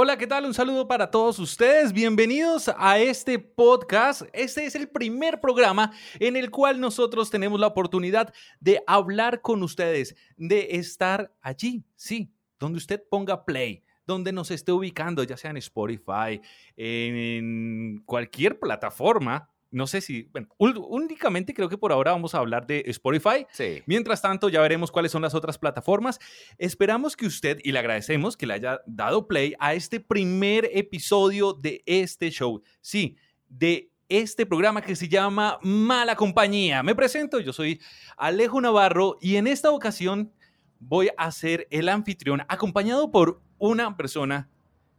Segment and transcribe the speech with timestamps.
[0.00, 0.44] Hola, ¿qué tal?
[0.44, 1.92] Un saludo para todos ustedes.
[1.92, 4.22] Bienvenidos a este podcast.
[4.32, 5.90] Este es el primer programa
[6.20, 12.32] en el cual nosotros tenemos la oportunidad de hablar con ustedes, de estar allí, sí,
[12.60, 16.40] donde usted ponga play donde nos esté ubicando, ya sea en Spotify,
[16.76, 22.66] en cualquier plataforma, no sé si, bueno, únicamente creo que por ahora vamos a hablar
[22.66, 23.46] de Spotify.
[23.50, 23.82] Sí.
[23.86, 26.18] Mientras tanto, ya veremos cuáles son las otras plataformas.
[26.56, 31.52] Esperamos que usted, y le agradecemos que le haya dado play a este primer episodio
[31.52, 32.62] de este show.
[32.80, 33.16] Sí,
[33.48, 36.82] de este programa que se llama Mala Compañía.
[36.82, 37.80] Me presento, yo soy
[38.16, 40.32] Alejo Navarro y en esta ocasión
[40.80, 44.48] voy a ser el anfitrión acompañado por una persona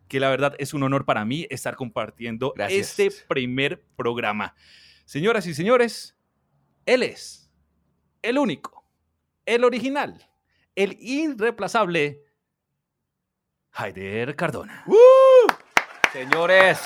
[0.09, 4.55] que la verdad es un honor para mí estar compartiendo este primer programa.
[5.05, 6.17] Señoras y señores,
[6.85, 7.49] él es
[8.21, 8.83] el único,
[9.45, 10.29] el original,
[10.75, 12.23] el irreemplazable
[13.71, 14.83] Haider Cardona.
[16.11, 16.79] Señores,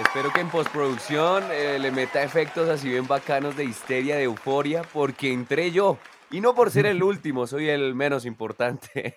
[0.00, 4.82] espero que en postproducción eh, le meta efectos así bien bacanos de histeria, de euforia,
[4.82, 5.98] porque entré yo.
[6.30, 9.16] Y no por ser el último, soy el menos importante.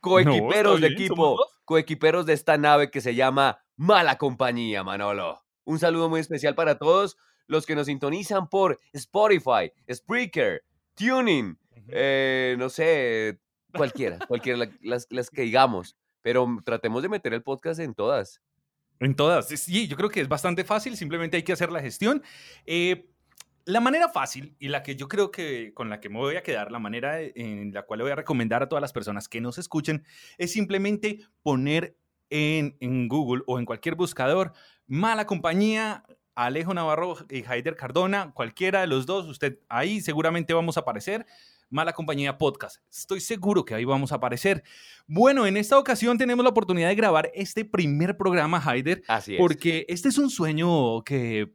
[0.00, 5.42] Coequiperos de equipo, coequiperos de esta nave que se llama Mala Compañía, Manolo.
[5.64, 10.62] Un saludo muy especial para todos los que nos sintonizan por Spotify, Spreaker,
[10.94, 13.40] Tuning, eh, no sé,
[13.74, 15.96] cualquiera, cualquiera, las, las que digamos.
[16.22, 18.40] Pero tratemos de meter el podcast en todas.
[19.00, 22.22] En todas, sí, yo creo que es bastante fácil, simplemente hay que hacer la gestión.
[22.66, 23.11] Eh,
[23.64, 26.42] la manera fácil y la que yo creo que con la que me voy a
[26.42, 29.40] quedar, la manera en la cual le voy a recomendar a todas las personas que
[29.40, 30.04] nos escuchen,
[30.38, 31.96] es simplemente poner
[32.30, 34.52] en, en Google o en cualquier buscador
[34.92, 36.04] mala compañía,
[36.34, 41.26] Alejo Navarro y Haider Cardona, cualquiera de los dos, usted ahí seguramente vamos a aparecer.
[41.70, 42.82] Mala Compañía Podcast.
[42.90, 44.62] Estoy seguro que ahí vamos a aparecer.
[45.06, 49.02] Bueno, en esta ocasión tenemos la oportunidad de grabar este primer programa, Haider.
[49.08, 49.38] Así es.
[49.38, 51.54] Porque este es un sueño que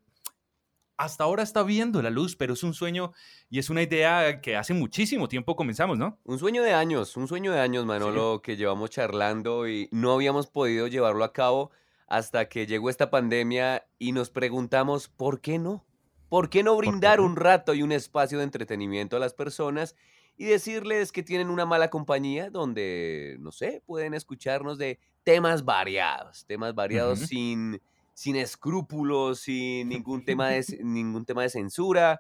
[0.97, 3.13] hasta ahora está viendo la luz, pero es un sueño
[3.49, 6.19] y es una idea que hace muchísimo tiempo comenzamos, ¿no?
[6.23, 10.47] Un sueño de años, un sueño de años, Manolo, que llevamos charlando y no habíamos
[10.47, 11.71] podido llevarlo a cabo
[12.07, 15.86] hasta que llegó esta pandemia y nos preguntamos, ¿por qué no?
[16.30, 19.95] ¿Por qué no brindar un rato y un espacio de entretenimiento a las personas
[20.36, 26.45] y decirles que tienen una mala compañía donde, no sé, pueden escucharnos de temas variados,
[26.45, 27.81] temas variados sin
[28.17, 32.20] sin escrúpulos, sin ningún tema de, ningún tema de censura.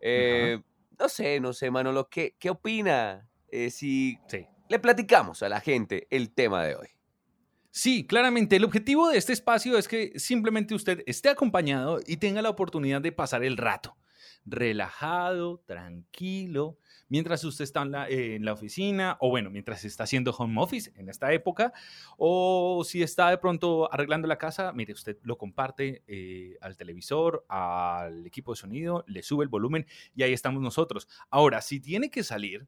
[0.00, 0.60] Eh,
[0.98, 4.18] no sé, no sé, Manolo, ¿qué, qué opina eh, si
[4.68, 6.88] le platicamos a la gente el tema de hoy?
[7.70, 8.56] Sí, claramente.
[8.56, 13.00] El objetivo de este espacio es que simplemente usted esté acompañado y tenga la oportunidad
[13.00, 13.96] de pasar el rato
[14.50, 16.78] relajado, tranquilo,
[17.08, 21.32] mientras usted está en la, oficina, o bueno, mientras está haciendo home office en esta
[21.32, 21.72] época,
[22.16, 27.44] o si está de pronto arreglando la casa, mire, usted lo comparte eh, al televisor,
[27.48, 31.08] al equipo de sonido, le sube el volumen y ahí estamos nosotros.
[31.30, 32.66] Ahora, si tiene que salir,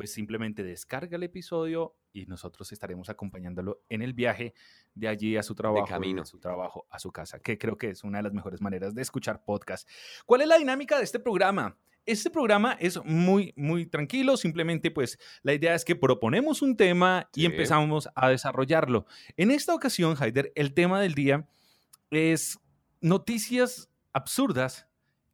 [0.00, 4.54] pues simplemente descarga el episodio y nosotros estaremos acompañándolo en el viaje
[4.94, 6.22] de allí a su trabajo, de camino.
[6.22, 8.94] a su trabajo, a su casa, que creo que es una de las mejores maneras
[8.94, 9.86] de escuchar podcast.
[10.24, 11.76] ¿Cuál es la dinámica de este programa?
[12.06, 17.28] Este programa es muy, muy tranquilo, simplemente pues la idea es que proponemos un tema
[17.34, 19.04] y empezamos a desarrollarlo.
[19.36, 21.46] En esta ocasión, Haider, el tema del día
[22.10, 22.58] es
[23.02, 24.88] noticias absurdas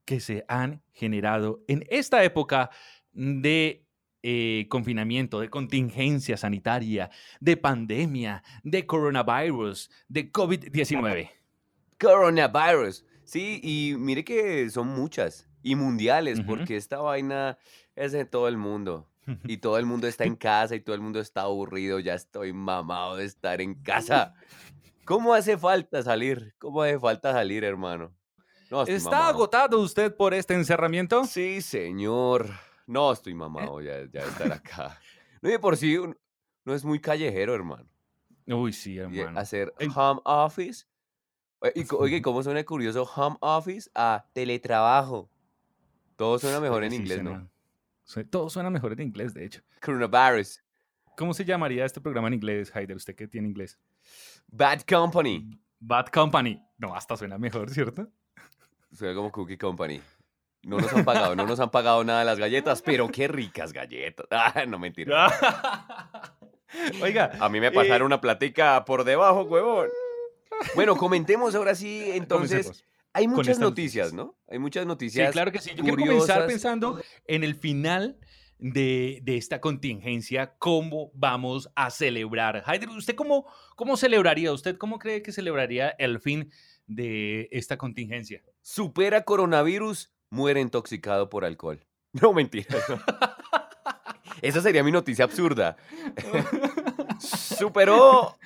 [0.05, 2.71] que se han generado en esta época
[3.12, 3.86] de
[4.28, 11.31] eh, confinamiento, de contingencia sanitaria, de pandemia, de coronavirus, de COVID-19.
[12.00, 13.04] Coronavirus.
[13.22, 17.56] Sí, y mire que son muchas y mundiales, porque esta vaina
[17.94, 19.09] es de todo el mundo.
[19.47, 22.00] Y todo el mundo está en casa y todo el mundo está aburrido.
[22.00, 24.34] Ya estoy mamado de estar en casa.
[25.04, 26.54] ¿Cómo hace falta salir?
[26.58, 28.12] ¿Cómo hace falta salir, hermano?
[28.88, 31.25] ¿Está agotado usted por este encerramiento?
[31.26, 32.50] Sí, señor.
[32.87, 33.37] No, estoy eh.
[33.37, 35.01] mamado ya, ya de estar acá.
[35.43, 35.99] No, y por sí
[36.65, 37.89] no es muy callejero, hermano.
[38.47, 39.39] Uy, sí, hermano.
[39.39, 40.87] Hacer home office.
[41.75, 45.29] Y, oye, ¿cómo suena curioso home office a teletrabajo?
[46.17, 47.50] Todo suena mejor en inglés, ¿no?
[48.31, 49.62] Todo suena mejor en inglés, de hecho.
[49.82, 50.62] Coronavirus.
[51.17, 52.97] ¿Cómo se llamaría este programa en inglés, Haider?
[52.97, 53.79] ¿Usted que tiene inglés?
[54.49, 55.59] Bad Company.
[55.81, 56.62] Bad Company.
[56.79, 58.09] No, hasta suena mejor, ¿cierto?
[58.93, 60.00] Suena como Cookie Company.
[60.67, 64.27] No nos han pagado, no nos han pagado nada las galletas, pero qué ricas galletas.
[64.33, 65.29] Ah, no mentira.
[67.01, 67.31] Oiga.
[67.39, 69.89] A mí me pasaron eh, una platica por debajo, huevón.
[70.75, 72.85] Bueno, comentemos ahora sí, entonces.
[73.13, 74.37] Hay muchas noticias, ¿no?
[74.49, 75.29] Hay muchas noticias.
[75.29, 75.71] Sí, claro que sí.
[75.77, 78.19] Yo quiero comenzar pensando en el final
[78.59, 82.65] de, de esta contingencia, cómo vamos a celebrar.
[82.67, 83.47] Haider, ¿usted cómo,
[83.77, 84.53] cómo celebraría?
[84.53, 86.51] ¿Usted cómo cree que celebraría el fin
[86.87, 88.43] de esta contingencia?
[88.63, 91.81] Supera coronavirus, muere intoxicado por alcohol.
[92.23, 92.75] No, mentira.
[94.41, 95.77] Esa sería mi noticia absurda.
[97.19, 98.37] Superó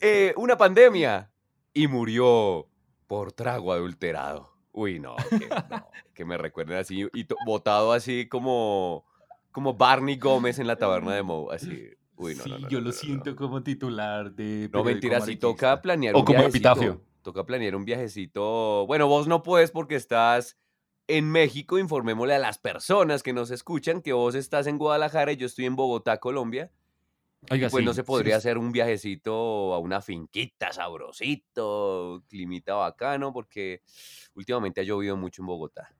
[0.00, 1.30] eh, una pandemia
[1.74, 2.66] y murió
[3.06, 4.50] por trago adulterado.
[4.72, 9.04] Uy, no, que, no, que me recuerden así y botado así como,
[9.50, 11.90] como Barney Gómez en la taberna de Moe, así.
[12.16, 12.92] Uy, no, sí, no, no, yo no, lo no, no.
[12.92, 14.70] siento como titular de.
[14.72, 16.70] No, mentira, sí toca planear O un como viajecito.
[16.70, 17.02] epitafio.
[17.22, 18.86] Toca planear un viajecito.
[18.86, 20.56] Bueno, vos no puedes porque estás
[21.08, 21.78] en México.
[21.78, 25.64] Informémosle a las personas que nos escuchan que vos estás en Guadalajara y yo estoy
[25.66, 26.70] en Bogotá, Colombia.
[27.50, 28.38] Oiga, Pues no se podría sí.
[28.38, 33.82] hacer un viajecito a una finquita sabrosito, climita bacano, porque
[34.34, 35.94] últimamente ha llovido mucho en Bogotá.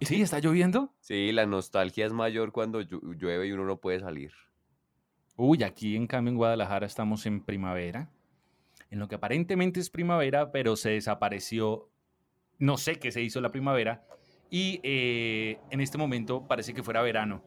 [0.00, 0.94] Sí, está lloviendo.
[1.00, 4.32] Sí, la nostalgia es mayor cuando llu- llueve y uno no puede salir.
[5.36, 8.10] Uy, aquí en cambio en Guadalajara estamos en primavera,
[8.90, 11.90] en lo que aparentemente es primavera, pero se desapareció,
[12.58, 14.06] no sé qué se hizo la primavera,
[14.50, 17.44] y eh, en este momento parece que fuera verano.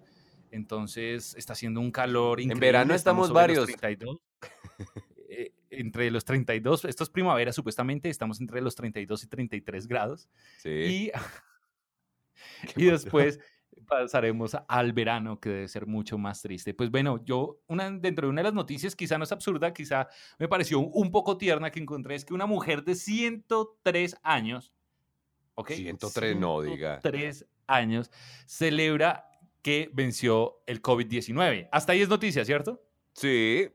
[0.51, 2.67] Entonces está haciendo un calor increíble.
[2.67, 3.65] verano estamos los varios.
[3.65, 4.19] 32.
[5.35, 10.29] Eh, entre los 32, esto es primavera supuestamente, estamos entre los 32 y 33 grados.
[10.59, 10.69] Sí.
[10.69, 11.11] Y,
[12.73, 13.39] ¿Qué y después
[13.87, 16.73] pasaremos al verano, que debe ser mucho más triste.
[16.73, 20.07] Pues bueno, yo, una, dentro de una de las noticias, quizá no es absurda, quizá
[20.39, 24.73] me pareció un poco tierna que encontré, es que una mujer de 103 años,
[25.55, 25.71] ¿ok?
[25.71, 26.99] 103 no, diga.
[27.01, 28.11] 103 años,
[28.45, 29.29] celebra
[29.61, 31.69] que venció el COVID-19.
[31.71, 32.83] Hasta ahí es noticia, ¿cierto?
[33.13, 33.69] Sí,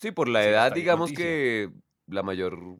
[0.00, 1.24] sí, por la Sí, edad, digamos noticia.
[1.24, 1.70] que
[2.06, 2.78] la mayor,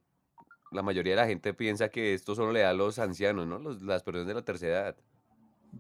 [0.71, 3.59] la mayoría de la gente piensa que esto solo le da a los ancianos, ¿no?
[3.59, 4.97] Los- las personas de la tercera edad.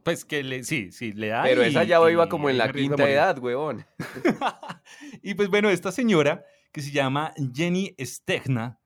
[0.04, 1.42] Pues que le, sí, sí, le da.
[1.42, 3.84] Pero y- esa ya iba como en la quinta edad, huevón.
[5.22, 8.80] y pues bueno, esta señora que se llama Jenny Stegna,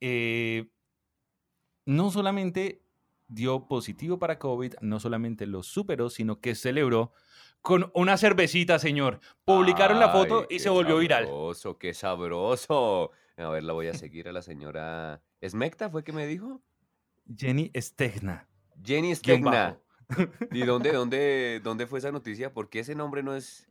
[0.00, 0.68] eh,
[1.86, 2.81] no solamente
[3.32, 7.12] dio positivo para COVID, no solamente lo superó, sino que celebró
[7.60, 9.20] con una cervecita, señor.
[9.44, 11.24] Publicaron la foto y se volvió viral.
[11.24, 13.10] Sabroso, qué sabroso.
[13.36, 15.22] A ver, la voy a seguir a la señora.
[15.40, 16.60] ¿Esmecta fue que me dijo?
[17.36, 18.48] Jenny Stegna.
[18.84, 19.78] Jenny Stegna.
[20.50, 22.52] ¿Y dónde, dónde, dónde fue esa noticia?
[22.52, 23.68] ¿Por qué ese nombre no es.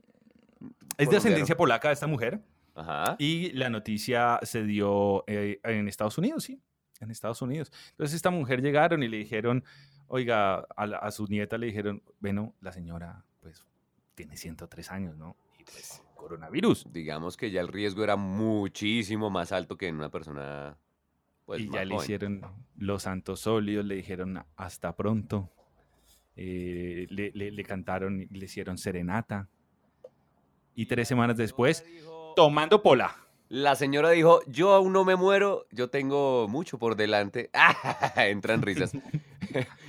[0.98, 2.42] Es de ascendencia polaca esta mujer.
[2.74, 3.16] Ajá.
[3.20, 6.62] Y la noticia se dio eh, en Estados Unidos, sí,
[7.02, 7.72] en Estados Unidos.
[7.92, 9.64] Entonces esta mujer llegaron y le dijeron,
[10.08, 13.66] oiga, a, la- a su nieta le dijeron, bueno, la señora pues
[14.16, 15.36] tiene 103 años, ¿no?
[15.60, 16.86] Y pues coronavirus.
[16.92, 20.78] Digamos que ya el riesgo era muchísimo más alto que en una persona.
[21.46, 22.04] Pues, y ya le joven.
[22.06, 22.42] hicieron
[22.78, 25.50] los santos óleos, le dijeron hasta pronto.
[26.36, 29.50] eh, le, le- le cantaron, y le hicieron serenata.
[30.76, 31.86] Y tres semanas después,
[32.36, 33.16] tomando pola.
[33.54, 37.50] La señora dijo, yo aún no me muero, yo tengo mucho por delante.
[38.16, 38.94] Entran risas.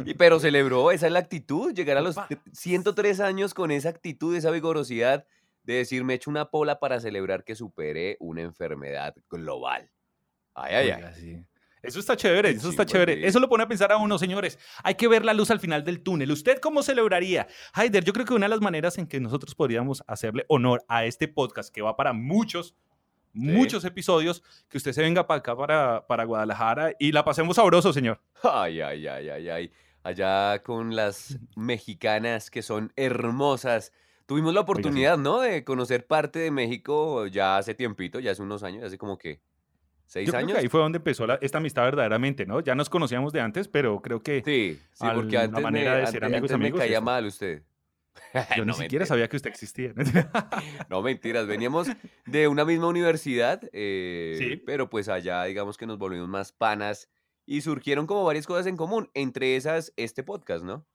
[0.05, 2.27] Y, pero celebró, esa es la actitud, llegar a los Opa.
[2.51, 5.25] 103 años con esa actitud, esa vigorosidad
[5.63, 9.89] de decir, me echo una pola para celebrar que superé una enfermedad global.
[10.55, 11.15] Ay, ay, ay.
[11.15, 11.45] Sí.
[11.81, 13.21] Eso está chévere, eso está chimba, chévere.
[13.21, 13.27] sí.
[13.29, 14.59] Eso lo pone a pensar a uno, señores.
[14.83, 16.33] Hay que ver la luz al final del túnel.
[16.33, 17.47] ¿Usted cómo celebraría?
[17.73, 21.05] Haider, yo creo que una de las maneras en que nosotros podríamos hacerle honor a
[21.05, 22.75] este podcast, que va para muchos,
[23.33, 27.93] muchos episodios, que usted se venga para acá, para, para Guadalajara, y la pasemos sabroso,
[27.93, 28.21] señor.
[28.43, 29.73] Ay, ay, ay, ay, ay.
[30.05, 33.93] Allá con las mexicanas que son hermosas.
[34.27, 34.63] Tuvimos la sí.
[34.65, 35.41] oportunidad, ¿no?
[35.41, 39.41] De conocer parte de México ya hace tiempito, ya hace unos años, hace como que
[40.07, 40.53] seis Yo creo años.
[40.55, 42.61] que ahí fue donde empezó la- esta amistad verdaderamente, ¿no?
[42.61, 45.95] Ya nos conocíamos de antes, pero creo que Sí, sí, porque al- la antes, manera
[45.95, 47.03] me, de ser antes- amigos, antes me amigos, caía eso.
[47.05, 47.63] mal usted.
[48.57, 49.93] yo No, ni siquiera sabía que usted existía.
[50.91, 51.89] No, mentiras, veníamos
[52.27, 54.57] de una misma universidad, eh, Sí.
[54.57, 57.09] pero pues allá digamos que nos volvimos más panas
[57.47, 60.87] y surgieron como varias cosas en común, entre esas este podcast, ¿no?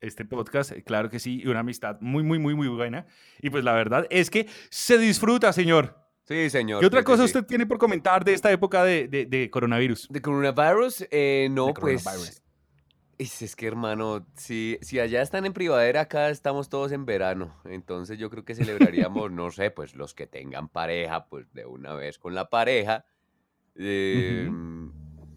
[0.00, 3.06] este podcast, eh, claro que sí, y una amistad muy, muy, muy, muy buena.
[3.40, 5.96] Y pues la verdad es que se disfruta, señor.
[6.28, 6.80] Sí, señor.
[6.80, 7.26] ¿Qué otra sí, cosa sí.
[7.26, 10.08] usted tiene por comentar de esta época de, de- de coronavirus?
[10.10, 11.06] ¿De coronavirus?
[11.10, 12.02] Eh, no, De pues...
[12.04, 12.42] coronavirus.
[13.18, 17.56] Es, es que, hermano, si, si allá están en primavera, acá estamos todos en verano.
[17.64, 21.94] Entonces yo creo que celebraríamos, no sé, pues los que tengan pareja, pues de una
[21.94, 23.04] vez con la pareja.
[23.76, 24.50] Eh,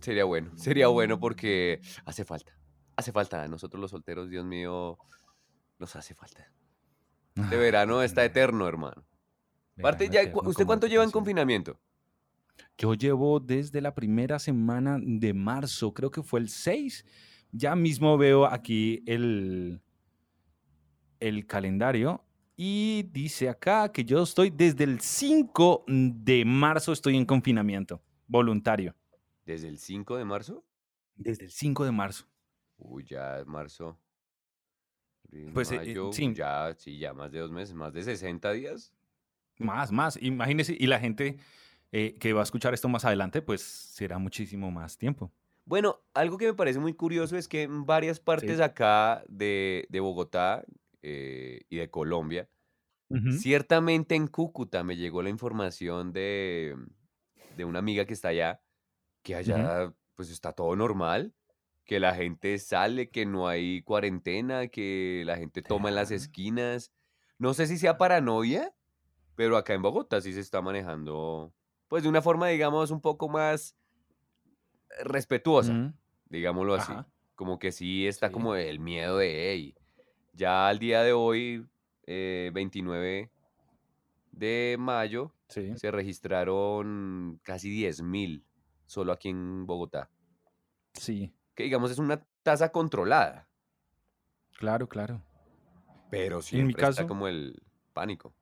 [0.01, 2.57] Sería bueno, sería bueno porque hace falta.
[2.95, 3.47] Hace falta.
[3.47, 4.97] Nosotros los solteros, Dios mío,
[5.79, 6.51] nos hace falta.
[7.35, 9.05] De verano está eterno, hermano.
[9.75, 11.79] Verano ya, eterno, ¿usted cuánto lleva en confinamiento?
[12.77, 17.05] Yo llevo desde la primera semana de marzo, creo que fue el 6.
[17.51, 19.81] Ya mismo veo aquí el,
[21.19, 22.23] el calendario
[22.55, 28.95] Y dice acá que yo estoy desde el 5 de marzo, estoy en confinamiento voluntario.
[29.45, 30.65] ¿Desde el 5 de marzo?
[31.15, 32.27] Desde el 5 de marzo.
[32.77, 33.99] Uy, ya es marzo.
[35.53, 36.33] Pues, eh, eh, mayo, sí.
[36.33, 38.93] Ya, sí, ya más de dos meses, más de 60 días.
[39.57, 40.17] Más, más.
[40.21, 41.37] Imagínese, y la gente
[41.91, 45.31] eh, que va a escuchar esto más adelante, pues será muchísimo más tiempo.
[45.67, 49.99] Bueno, algo que me parece muy curioso es que en varias partes acá de, de
[49.99, 50.63] Bogotá
[51.01, 52.49] eh, y de Colombia,
[53.27, 56.73] ciertamente en Cúcuta me llegó la información de,
[57.57, 58.63] de una amiga que está allá,
[59.23, 61.35] que allá pues está todo normal,
[61.85, 66.93] que la gente sale, que no hay cuarentena, que la gente toma en las esquinas.
[67.39, 68.73] No sé si sea paranoia,
[69.35, 71.53] pero acá en Bogotá sí se está manejando,
[71.89, 73.75] pues de una forma, digamos, un poco más
[75.03, 75.93] respetuosa,
[76.29, 76.91] digámoslo así.
[76.91, 77.07] Ajá.
[77.35, 78.33] Como que sí está Sí.
[78.33, 79.75] como el miedo de, hey,
[80.33, 81.65] ya al día de hoy,
[82.05, 83.29] eh, 29
[84.31, 85.73] de mayo, Sí.
[85.77, 88.43] se registraron casi 10.000
[88.85, 90.09] solo aquí en Bogotá.
[90.93, 91.31] Sí.
[91.55, 93.47] Que digamos es una tasa controlada,
[94.57, 95.21] Claro, claro.
[96.09, 97.61] pero siempre está caso- como el
[97.93, 98.33] pánico.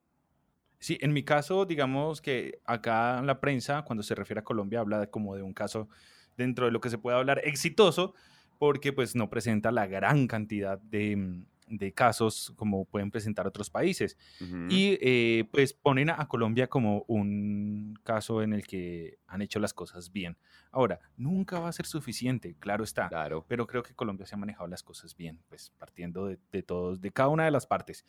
[0.79, 5.07] Sí, en mi caso, digamos que acá la prensa, cuando se refiere a Colombia, habla
[5.07, 5.89] como de un caso
[6.37, 8.13] dentro de lo que se puede hablar exitoso,
[8.57, 13.69] porque pues no presenta la gran cantidad de, mm, de casos como pueden presentar otros
[13.69, 14.17] países.
[14.39, 14.67] Ujú.
[14.69, 19.73] Y eh, pues ponen a, Colombia como un caso en el que han hecho las
[19.73, 20.37] cosas bien.
[20.71, 23.07] Ahora, nunca va a ser suficiente, claro está.
[23.09, 23.45] Claro.
[23.47, 27.01] Pero creo que Colombia se ha manejado las cosas bien, pues partiendo de, de todos,
[27.01, 28.05] de cada una de las partes.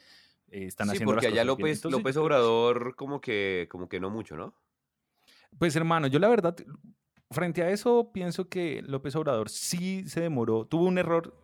[0.50, 1.68] eh, están Sí, haciendo porque las allá cosas bien.
[1.68, 2.16] López, Entonces.
[2.18, 4.54] Obrador como que, como que no mucho, ¿no?
[5.59, 6.54] Pues hermano, yo la verdad,
[7.30, 11.35] frente a eso, pienso que López Obrador sí se demoró, tuvo un error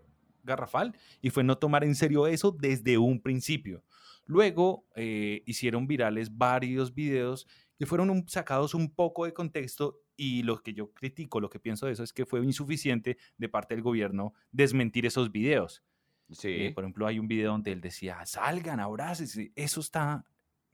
[0.44, 3.84] garrafal y fue no tomar en serio eso desde un principio.
[4.24, 7.46] Luego eh, hicieron virales varios videos
[7.78, 11.58] que fueron un- sacados un poco de contexto y lo que yo critico, lo que
[11.58, 15.82] pienso de eso es que fue insuficiente de parte del gobierno desmentir esos videos.
[16.30, 16.48] Sí.
[16.48, 19.52] Eh, por ejemplo, hay un video donde él decía, salgan, abrácense.
[19.56, 20.24] Eso está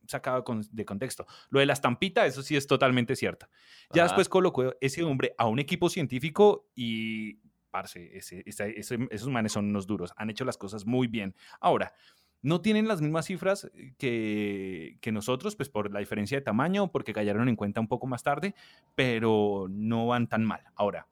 [0.08, 1.26] sacado con- de contexto.
[1.50, 3.46] Lo de la estampita, eso sí es totalmente cierto.
[3.94, 7.38] Ya después colocó ese hombre a un equipo científico y,
[7.70, 10.12] parce, ese- ese- ese- esos manes son unos duros.
[10.16, 11.34] Han hecho las cosas muy bien.
[11.60, 11.92] Ahora,
[12.40, 17.12] no tienen las mismas cifras que, que nosotros, pues por la diferencia de tamaño, porque
[17.12, 18.54] cayeron en cuenta un poco más tarde,
[18.94, 20.62] pero no van tan mal.
[20.74, 21.06] Ahora,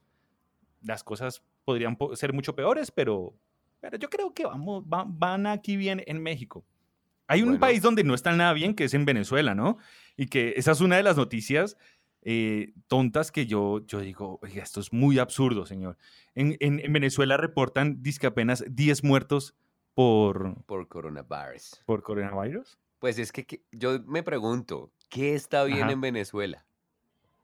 [0.83, 3.35] las cosas podrían po- ser mucho peores, pero,
[3.81, 6.65] pero yo creo que vamos, va- van aquí bien en México.
[7.29, 7.61] Hay un Bueno.
[7.61, 9.79] país donde no está nada bien, que es en Venezuela, ¿no?
[10.17, 11.77] Y que esa es una de las noticias
[12.29, 15.97] eh, tontas que yo, yo digo, oiga, esto es muy absurdo, señor.
[16.35, 19.55] En, en- en Venezuela reportan que apenas 10 muertos
[19.95, 21.83] por, Por coronavirus.
[21.87, 22.79] por coronavirus.
[22.99, 25.93] Pues es que, que- yo me pregunto, ¿qué está bien Ajá.
[25.93, 26.65] en Venezuela?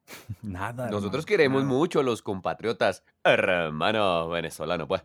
[0.43, 0.87] Nada.
[0.91, 5.05] Nosotros hermano, queremos mucho a los compatriotas, hermano venezolano, pues.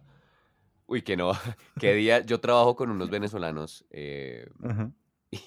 [0.88, 1.32] Uy, que no.
[1.79, 4.50] Qué día, yo trabajo con unos venezolanos eh,
[5.32, 5.39] y,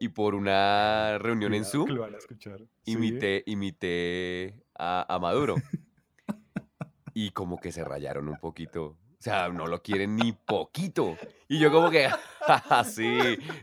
[0.00, 2.58] y por una reunión en Zoom lo van a escuchar.
[2.58, 2.92] Sí.
[2.92, 5.56] imité, imité a, a Maduro.
[7.14, 8.84] Y como que se rayaron un poquito.
[8.84, 11.16] O sea, no lo quieren ni poquito.
[11.48, 12.08] Y yo como que,
[12.84, 13.18] sí.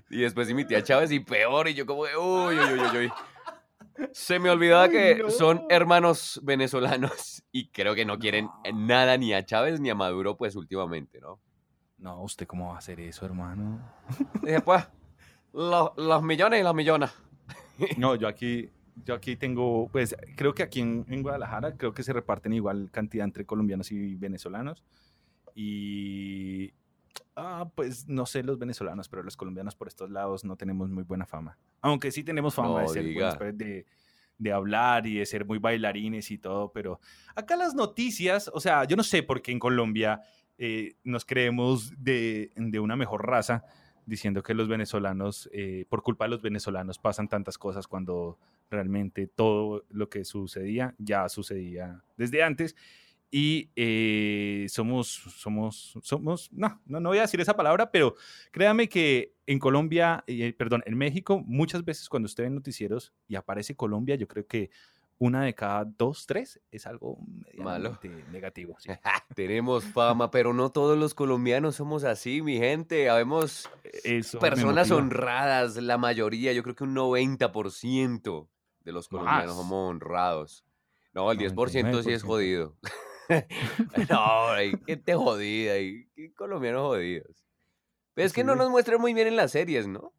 [0.10, 1.70] Y después imité a Chávez y peor.
[1.70, 3.12] Y yo como que, uy, uy, uy, uy, uy.
[4.12, 5.30] Se me olvidaba Ay, que no.
[5.30, 8.80] son hermanos venezolanos y creo que no quieren No.
[8.88, 11.40] nada ni a Chávez ni a Maduro, pues últimamente, ¿no?
[11.98, 13.80] No, ¿usted cómo va a hacer eso, hermano?
[14.44, 14.86] Dije, pues,
[15.54, 17.14] los, los millones y las millonas.
[17.98, 18.70] No, yo aquí,
[19.04, 22.90] yo aquí tengo, pues creo que aquí en, en Guadalajara creo que se reparten igual
[22.92, 24.84] cantidad entre colombianos y venezolanos.
[25.54, 26.74] Y,
[27.36, 31.04] ah, pues no sé los venezolanos, pero los colombianos por estos lados no tenemos muy
[31.04, 31.58] buena fama.
[31.82, 33.36] Aunque sí tenemos fama de No ser diga.
[33.36, 33.86] buenos, de,
[34.38, 37.00] de hablar y de ser muy bailarines y todo, pero
[37.36, 40.22] acá las noticias, o sea, yo no sé por qué en Colombia
[40.58, 43.64] eh, nos creemos de, de una mejor raza
[44.06, 48.38] diciendo que los venezolanos, eh, por culpa de los venezolanos, pasan tantas cosas cuando
[48.70, 52.76] realmente todo lo que sucedía ya sucedía desde antes.
[53.32, 58.16] Y eh, somos, somos, somos, no, no, no voy a decir esa palabra, pero
[58.52, 63.36] créame que en Colombia, eh, perdón, en México, muchas veces cuando usted ve noticieros y
[63.36, 64.70] aparece Colombia, yo creo que
[65.18, 67.18] una de cada dos, tres es algo
[67.58, 67.98] Malo.
[68.32, 68.76] negativo.
[68.80, 68.90] sí.
[69.36, 73.10] Tenemos fama, pero no todos los colombianos somos así, mi gente.
[73.10, 73.70] Habemos
[74.04, 78.48] Eso me personas honradas, la mayoría, yo creo que un 90%
[78.84, 79.56] de los colombianos Más.
[79.56, 80.66] somos honrados.
[81.14, 82.28] No, el 10% sí es 99%.
[82.28, 82.76] jodido.
[84.10, 87.46] no, hay gente jodida y y colombianos jodidos.
[88.14, 90.14] Pero es que no nos muestran muy bien en las series, ¿no?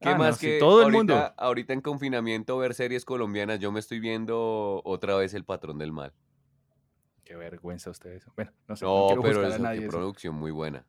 [0.00, 1.34] ¿Qué Ah, no, más sí, que todo el ahorita, mundo.
[1.36, 3.58] ahorita en confinamiento ver series colombianas?
[3.60, 6.14] Yo me estoy viendo otra vez El Patrón del Mal.
[7.24, 8.24] Qué vergüenza ustedes.
[8.36, 9.96] Bueno, no sé, no, No, pero juzgar a eso, nadie qué eso.
[9.96, 10.86] producción muy buena.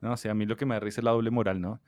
[0.00, 1.80] No, o sea, a mí lo que me da risa es la doble moral, ¿no?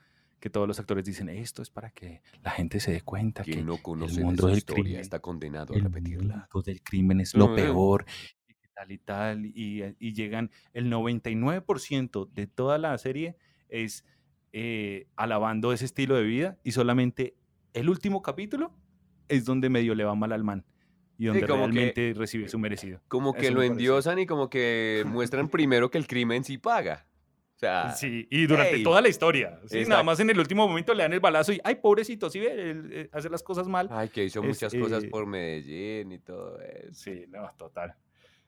[0.42, 3.62] Que todos los actores dicen, esto es para que la gente se dé cuenta que
[3.62, 6.34] no conoce de mundo esa del historia crimen, está condenado a el repetirla.
[6.52, 8.04] mundo del crimen es lo peor,
[8.48, 13.36] y tal y tal, y, eh, y llegan, el 99% de toda la serie
[13.68, 14.04] es
[14.52, 17.36] eh, alabando ese estilo de vida y solamente
[17.72, 18.72] el último capítulo
[19.28, 20.64] es donde medio le va mal al man
[21.18, 23.00] y donde como que- realmente recibe su merecido.
[23.08, 23.72] Como que Eso lo parece.
[23.74, 27.06] endiosan y como que muestran primero que el crimen sí paga.
[27.62, 29.60] Sea, Sí, y durante toda la historia.
[29.66, 32.40] Sí, nada más en el último momento le dan el balazo y, ay, pobrecito, si
[32.40, 32.48] ve,
[32.90, 33.86] eh, hace las cosas mal.
[33.92, 36.92] ay, que hizo es, muchas cosas eh, por Medellín y todo eso.
[36.92, 37.94] Sí, no, total.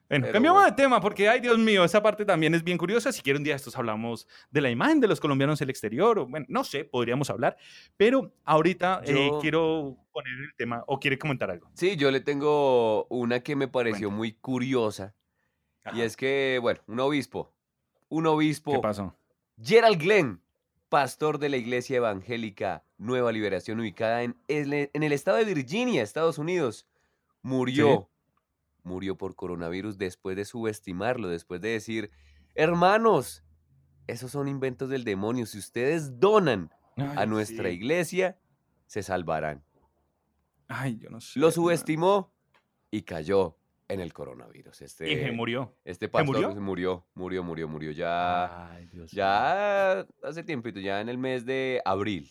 [0.09, 0.75] Bueno, Pero cambiamos bueno.
[0.75, 3.13] de tema porque, ay, Dios mío, esa parte también es bien curiosa.
[3.13, 5.69] Si quieren un día de estos hablamos de la imagen de los colombianos en el
[5.69, 7.55] exterior, o bueno, no sé, podríamos hablar,
[7.95, 11.71] pero ahorita eh, Yo- quiero poner el tema, o quiere comentar algo.
[11.73, 15.15] Sí, yo le tengo una que me pareció muy curiosa.
[15.93, 17.54] Y es que, bueno, un obispo.
[18.15, 18.79] Un ¿Qué obispo.
[18.79, 19.13] pasó?
[19.61, 20.41] Gerald Glenn,
[20.87, 26.01] pastor de la iglesia evangélica Nueva Liberación ubicada en el, en el estado de Virginia,
[26.01, 26.87] Estados Unidos,
[27.41, 28.09] murió.
[28.83, 32.09] Murió por coronavirus después de subestimarlo, después de decir,
[32.53, 33.43] hermanos,
[34.07, 35.45] esos son inventos del demonio.
[35.45, 37.75] Si ustedes donan a nuestra sí.
[37.75, 38.39] iglesia,
[38.85, 39.65] se salvarán.
[40.69, 41.37] Ay, yo no sé.
[41.37, 42.31] Lo subestimó
[42.91, 43.57] y cayó
[43.87, 44.81] en el coronavirus.
[44.81, 45.75] Y Este, se murió.
[45.83, 46.61] este pastor murió?
[46.61, 48.71] murió, murió, murió, murió ya.
[48.71, 49.11] Ay, Dios.
[49.11, 52.29] Ya hace tiempito, ya en el mes de abril.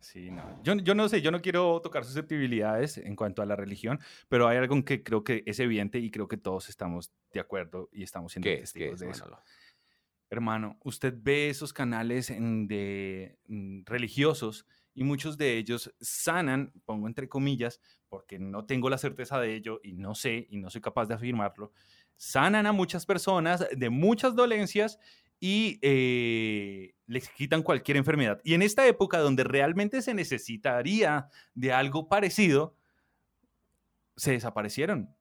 [0.00, 0.60] Sí, no.
[0.64, 4.48] Yo, yo no sé, yo no quiero tocar susceptibilidades en cuanto a la religión, pero
[4.48, 8.02] hay algo que creo que es evidente y creo que todos estamos de acuerdo y
[8.02, 8.72] estamos siendo ¿Qué es?
[8.72, 9.38] ¿Qué testigos es, de eso.
[10.28, 17.28] Hermano, usted ve esos canales de mm, religiosos y muchos de ellos sanan, pongo entre
[17.28, 21.06] comillas, porque no tengo la certeza de ello y no sé y no soy capaz
[21.06, 21.72] de afirmarlo,
[22.16, 24.98] sanan a muchas personas de muchas dolencias
[25.40, 28.40] y eh, les quitan cualquier enfermedad.
[28.44, 32.76] Y en esta época donde realmente se necesitaría de algo parecido,
[34.16, 35.14] se desaparecieron.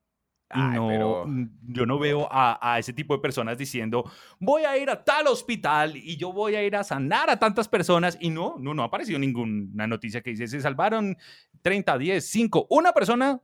[0.53, 1.25] Ay, no, pero-
[1.67, 4.03] yo no veo a, a ese tipo de personas diciendo,
[4.39, 7.67] voy a ir a tal hospital y yo voy a ir a sanar a tantas
[7.67, 8.17] personas.
[8.19, 11.17] Y no, no, no ha aparecido ninguna noticia que dice, se salvaron
[11.61, 13.41] 30, 10, 5, una persona,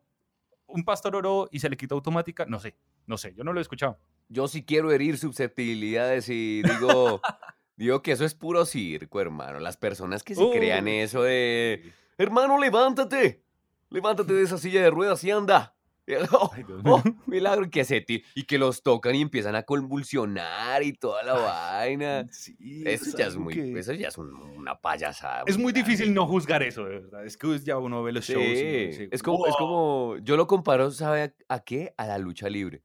[0.68, 2.46] un pastor oró y se le quitó automática.
[2.46, 3.98] No sé, no sé, yo no lo he escuchado.
[4.30, 7.22] Yo sí quiero herir susceptibilidades y digo,
[7.78, 9.60] digo que eso es puro circo, hermano.
[9.60, 13.44] Las personas que se crean eso de, hermano, levántate,
[13.90, 15.77] levántate de esa silla de ruedas y anda.
[16.32, 17.04] Oh, mío.
[17.26, 22.26] milagro que se y que los tocan y empiezan a convulsionar y toda la vaina.
[22.32, 25.44] Sí, Eso ya es muy, que- eso ya es un- una payasada.
[25.48, 25.90] Es muy grande.
[25.92, 27.26] difícil no juzgar eso, de verdad.
[27.26, 30.48] Es que ya uno ve los Sí, shows y es como, es como, yo lo
[30.48, 31.94] comparo, ¿sabe a, a qué?
[31.98, 32.84] A la lucha libre.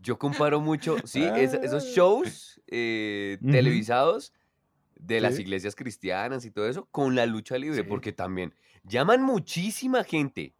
[0.00, 1.92] Yo comparo mucho, sí, es- esos Ah.
[1.94, 4.32] shows eh, televisados
[4.98, 8.54] de las iglesias cristianas y todo eso con la lucha libre, porque también
[8.84, 10.54] llaman muchísima gente,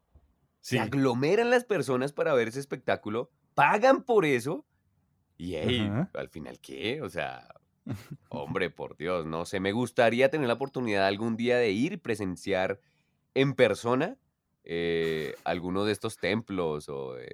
[0.62, 0.76] Sí.
[0.76, 4.64] se aglomeran las personas para ver ese espectáculo, pagan por eso
[5.36, 7.02] y hey, al final, ¿qué?
[7.02, 7.48] O sea,
[8.30, 11.96] hombre, por Dios, no sé, me gustaría tener la oportunidad algún día de ir y
[11.98, 12.80] presenciar
[13.34, 14.16] en persona
[14.64, 17.26] eh, alguno de estos templos o eh,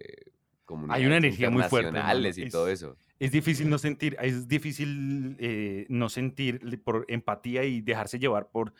[0.65, 1.91] comunidades energía muy fuerte,
[2.41, 2.97] y todo es- eso.
[3.21, 8.73] Es difícil no sentir, es difícil eh, no sentir por empatía y dejarse llevar por,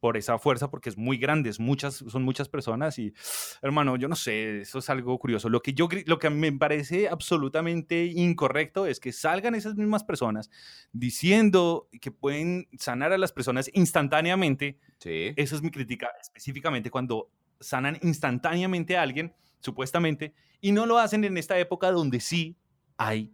[0.00, 3.14] por esa fuerza porque es muy grande, es muchas, son muchas personas y,
[3.62, 5.48] hermano, yo no sé, eso es algo curioso.
[5.48, 10.50] Lo que, yo, lo que me parece absolutamente incorrecto es que salgan esas mismas personas
[10.92, 14.78] diciendo que pueden sanar a las personas instantáneamente.
[14.98, 15.32] Sí.
[15.36, 17.30] Esa es mi crítica específicamente cuando
[17.60, 22.56] sanan instantáneamente a alguien, supuestamente, y no lo hacen en esta época donde sí
[22.96, 23.32] hay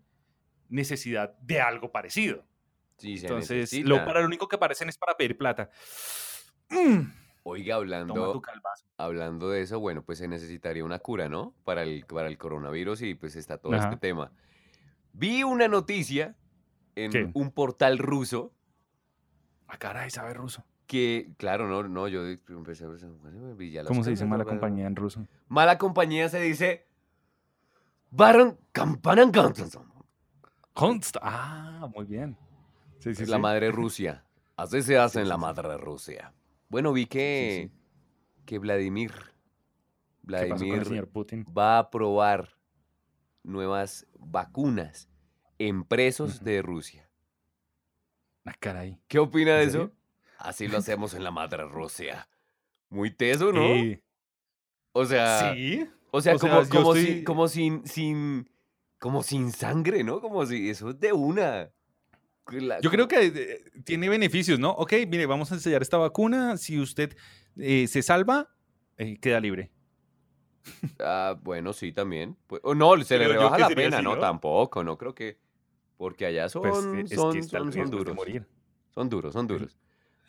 [0.68, 2.44] necesidad de algo parecido.
[2.98, 5.70] sí, Entonces, lo, para lo único que aparecen es para pedir plata.
[7.44, 8.40] Oiga, hablando,
[8.96, 11.54] hablando de eso, bueno, pues se necesitaría una cura, ¿no?
[11.64, 14.32] Para el, para el coronavirus y pues está todo este tema.
[15.12, 16.36] Vi una noticia
[16.94, 17.30] en ¿Qué?
[17.34, 18.52] un portal ruso
[19.72, 20.64] Ah, caray, sabe ruso.
[20.86, 24.94] que, claro, no, no, yo empecé a ya las ¿Cómo se dice mala compañía en
[24.94, 25.26] ruso?
[25.48, 26.86] Mala compañía se dice
[28.10, 29.32] Baron Campanan
[30.74, 31.16] Konst.
[31.22, 32.36] Ah, muy bien.
[32.98, 33.42] Sí, sí, la sí.
[33.42, 34.24] madre Rusia.
[34.56, 36.34] Así se hace en la madre Rusia.
[36.72, 37.70] Bueno, vi que,
[38.46, 39.20] que Vladimir, ¿Qué
[40.22, 41.44] pasó con el Vladimir señor Putin?
[41.46, 42.56] va a probar
[43.42, 45.06] nuevas vacunas
[45.58, 47.10] en presos de Rusia.
[48.46, 48.98] Ah, caray.
[49.06, 49.92] ¿Qué opina de ¿En eso?
[50.38, 52.26] Así lo hacemos en la madre Rusia.
[52.88, 53.66] Muy teso, ¿no?
[53.66, 54.02] Eh,
[54.94, 55.86] O sea, sí.
[56.10, 58.50] o sea, o como, como, estoy- si- como sin, sin,
[58.98, 60.22] como sin sangre, ¿no?
[60.22, 61.70] Como si eso es de una.
[62.50, 64.70] La- Yo creo que eh, tiene beneficios, ¿no?
[64.72, 66.56] Ok, mire, vamos a enseñar esta vacuna.
[66.56, 67.16] Si usted
[67.56, 68.48] eh, se salva,
[68.98, 69.70] eh, queda libre.
[70.98, 72.36] Ah, bueno, sí, también.
[72.46, 74.14] Pues, no, se le yo rebaja que la sería pena, así, ¿no?
[74.16, 74.20] ¿no?
[74.20, 75.38] Tampoco, no creo que.
[75.96, 78.16] Porque allá son, Pues eh, es son, que está el son, son riesgo de duros.
[78.16, 78.46] morir.
[78.90, 79.78] Son duros, son duros.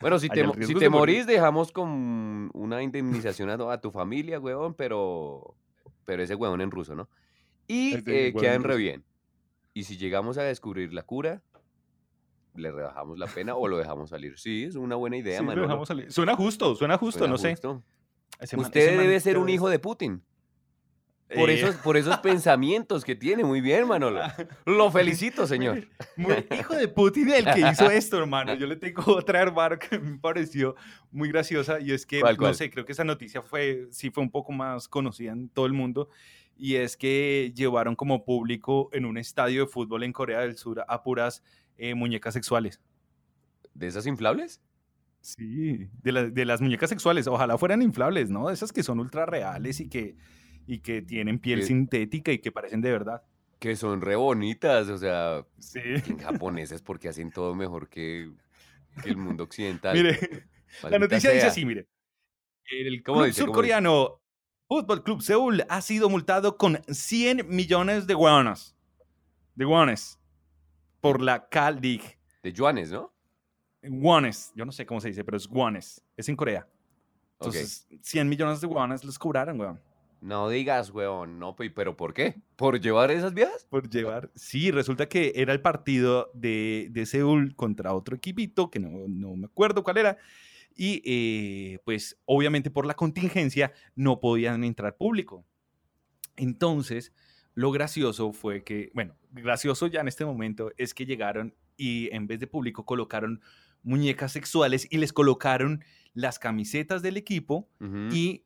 [0.00, 1.14] Bueno, si allá te, el mo- si riesgo es te de morir.
[1.16, 5.56] morís, dejamos con una indemnización a, a tu familia, huevón, pero,
[6.04, 7.08] pero ese huevón en ruso, ¿no?
[7.66, 8.78] Y Ese eh, huevón quedan en re ruso.
[8.78, 9.04] bien.
[9.72, 11.42] Y si llegamos a descubrir la cura,
[12.54, 14.38] le rebajamos la pena o lo dejamos salir.
[14.38, 15.66] Sí, es una buena idea, Sí, lo Manolo.
[15.68, 16.12] dejamos salir.
[16.12, 17.50] Suena justo, suena justo, Suena no sé.
[17.52, 17.82] justo.
[18.56, 20.22] Man- Usted debe ser un hijo de Putin.
[21.34, 23.42] Por, Eh, esos, por esos pensamientos que tiene.
[23.44, 24.20] Muy bien, Manolo.
[24.66, 25.88] Lo felicito, señor.
[26.16, 28.54] Muy hijo de Putin el que hizo esto, hermano.
[28.54, 30.76] Yo le tengo otra, hermano, que me pareció
[31.10, 32.54] muy graciosa y es que, ¿Cuál, no cuál?
[32.54, 35.72] sé, creo que esa noticia fue, sí fue un poco más conocida en todo el
[35.72, 36.08] mundo
[36.56, 40.84] y es que llevaron como público en un estadio de fútbol en Corea del Sur
[40.86, 41.42] a puras
[41.78, 42.80] eh, muñecas sexuales.
[43.74, 44.60] ¿De esas inflables?
[45.20, 48.50] Sí, de, la- de las muñecas sexuales, ojalá fueran inflables, ¿no?
[48.50, 50.16] Esas que son ultra reales y que,
[50.66, 53.22] y que tienen piel Que- sintética y que parecen de verdad.
[53.58, 54.88] Que son re bonitas.
[54.88, 55.80] O sea, Sí.
[56.20, 58.30] japoneses porque hacen todo mejor que,
[59.02, 59.96] que el mundo occidental.
[59.96, 60.18] Mire,
[60.82, 61.86] la noticia dice así, mire.
[62.70, 63.40] El ¿Cómo club dice?
[63.40, 64.20] ¿Cómo surcoreano
[64.68, 68.74] Fútbol Club Seúl ha sido multado con 100 millones de wones.
[69.54, 70.18] De wones.
[71.04, 72.18] Por la K-League.
[72.42, 73.12] De yuanes, ¿no?
[73.82, 74.52] Wones.
[74.56, 76.02] Yo no sé cómo se dice, pero es wones.
[76.16, 76.66] Es en Corea.
[77.38, 79.80] Entonces, 100 millones de wones les cobraron, weón.
[80.22, 81.38] No digas, weón.
[81.38, 82.40] No, pe- pero ¿por qué?
[82.56, 83.66] ¿Por llevar esas viejas?
[83.68, 84.30] Por llevar.
[84.34, 89.36] Sí, resulta que era el partido de, de Seúl contra otro equipito, que no, no
[89.36, 90.16] me acuerdo cuál era.
[90.74, 95.44] Y eh, pues obviamente por la contingencia no podían entrar público.
[96.36, 97.12] Entonces,
[97.54, 102.26] lo gracioso fue que, bueno, gracioso ya en este momento es que llegaron y en
[102.26, 103.40] vez de público colocaron
[103.82, 107.68] muñecas sexuales y les colocaron las camisetas del equipo
[108.10, 108.44] y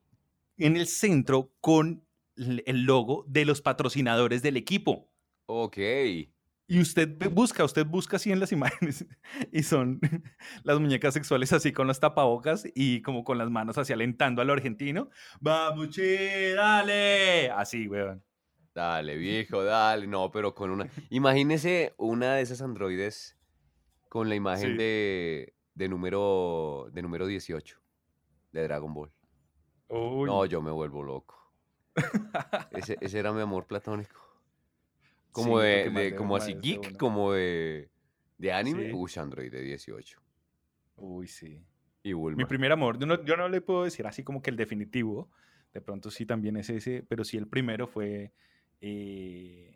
[0.56, 2.04] en el centro con
[2.36, 5.10] el logo de los patrocinadores del equipo.
[5.46, 5.78] Ok.
[6.70, 9.06] Y usted busca, usted busca así en las imágenes
[9.52, 10.00] y son
[10.64, 14.50] las muñecas sexuales así con los tapabocas y como con las manos así alentando al
[14.50, 15.08] argentino.
[15.40, 17.50] ¡Vamos, che, dale!
[17.50, 18.27] Así, weón.
[18.78, 20.06] Dale, viejo, dale.
[20.06, 20.88] No, pero con una.
[21.10, 23.36] Imagínese una de esas androides
[24.08, 24.76] con la imagen Sí.
[24.76, 27.76] de, de número de número 18
[28.52, 29.10] de Dragon Ball.
[29.88, 30.26] Uy.
[30.28, 31.34] No, yo me vuelvo loco.
[32.70, 34.20] Ese, ese era mi amor platónico.
[35.32, 36.98] Como Sí, de, como así geek, uno.
[36.98, 37.90] como de,
[38.38, 38.86] de anime.
[38.86, 38.92] Sí.
[38.94, 40.20] Uy, Android de 18.
[40.98, 41.60] Uy, sí.
[42.04, 44.56] Y Mi primer amor, yo no, yo no le puedo decir así como que el
[44.56, 45.28] definitivo,
[45.74, 48.32] de pronto sí también es ese, pero sí el primero fue
[48.80, 49.74] eh,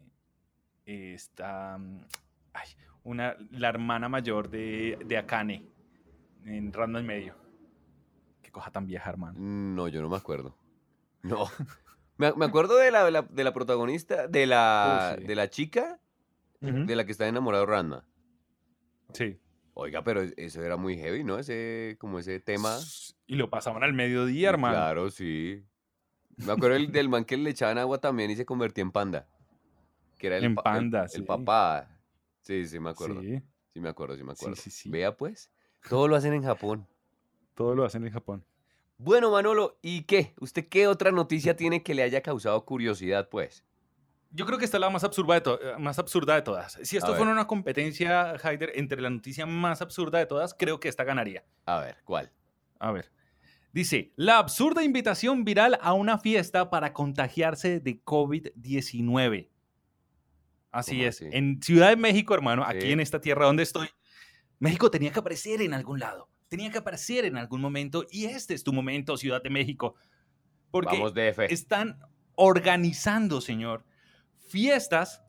[0.86, 2.00] esta, mm,
[2.54, 2.68] ay,
[3.04, 5.66] una, la hermana mayor de, de Akane
[6.44, 7.34] en Random en medio.
[8.42, 9.38] Qué cosa tan vieja, hermano.
[9.38, 10.56] No, yo no me acuerdo.
[11.22, 11.46] No.
[12.18, 15.24] Me, me acuerdo de la, de la, de la protagonista, de la, sí.
[15.24, 15.98] de la chica
[16.60, 18.04] de la que está enamorado Ranma.
[19.14, 19.40] Sí.
[19.74, 21.38] Oiga, pero es- eso era muy heavy, ¿no?
[21.38, 22.78] Ese, como ese tema.
[23.26, 24.74] Y lo pasaban al mediodía, hermano.
[24.74, 25.64] Claro, sí.
[26.46, 29.26] Me acuerdo el, del man que le echaban agua también y se convertía en panda.
[30.18, 31.22] Que era el, En pa- el- panda, el, sí.
[31.22, 31.88] papá.
[32.40, 33.20] Sí, sí, me acuerdo.
[33.20, 33.40] Sí,
[33.72, 34.57] Sí, me acuerdo, sí me Sí, acuerdo.
[34.61, 34.90] sí, sí.
[34.90, 35.50] Vea pues,
[35.88, 36.87] todo lo hacen en Japón.
[37.55, 38.44] todo lo hacen en Japón.
[38.98, 40.35] Bueno, Manolo, ¿y qué?
[40.40, 43.64] ¿Usted qué otra noticia tiene que le haya causado curiosidad, pues?
[44.31, 46.78] Yo creo que esta es la más absurda de, to- eh, más absurda de todas.
[46.83, 50.88] Si esto fuera una competencia, Haider, entre la noticia más absurda de todas, creo que
[50.88, 51.44] esta ganaría.
[51.66, 52.31] A ver, ¿cuál?
[52.78, 53.11] A ver.
[53.72, 59.48] Dice, la absurda invitación viral a una fiesta para contagiarse de COVID-19.
[60.70, 61.16] Así ¿Cómo es.
[61.16, 61.28] así?
[61.32, 63.88] En Ciudad de México, hermano, aquí en esta tierra donde estoy,
[64.58, 66.28] México tenía que aparecer en algún lado.
[66.48, 68.06] Tenía que aparecer en algún momento.
[68.11, 69.94] Y este es tu momento, Ciudad de México.
[70.70, 71.50] Porque Vamos, DF.
[71.50, 71.98] están
[72.35, 73.85] organizando, señor,
[74.48, 75.22] fiestas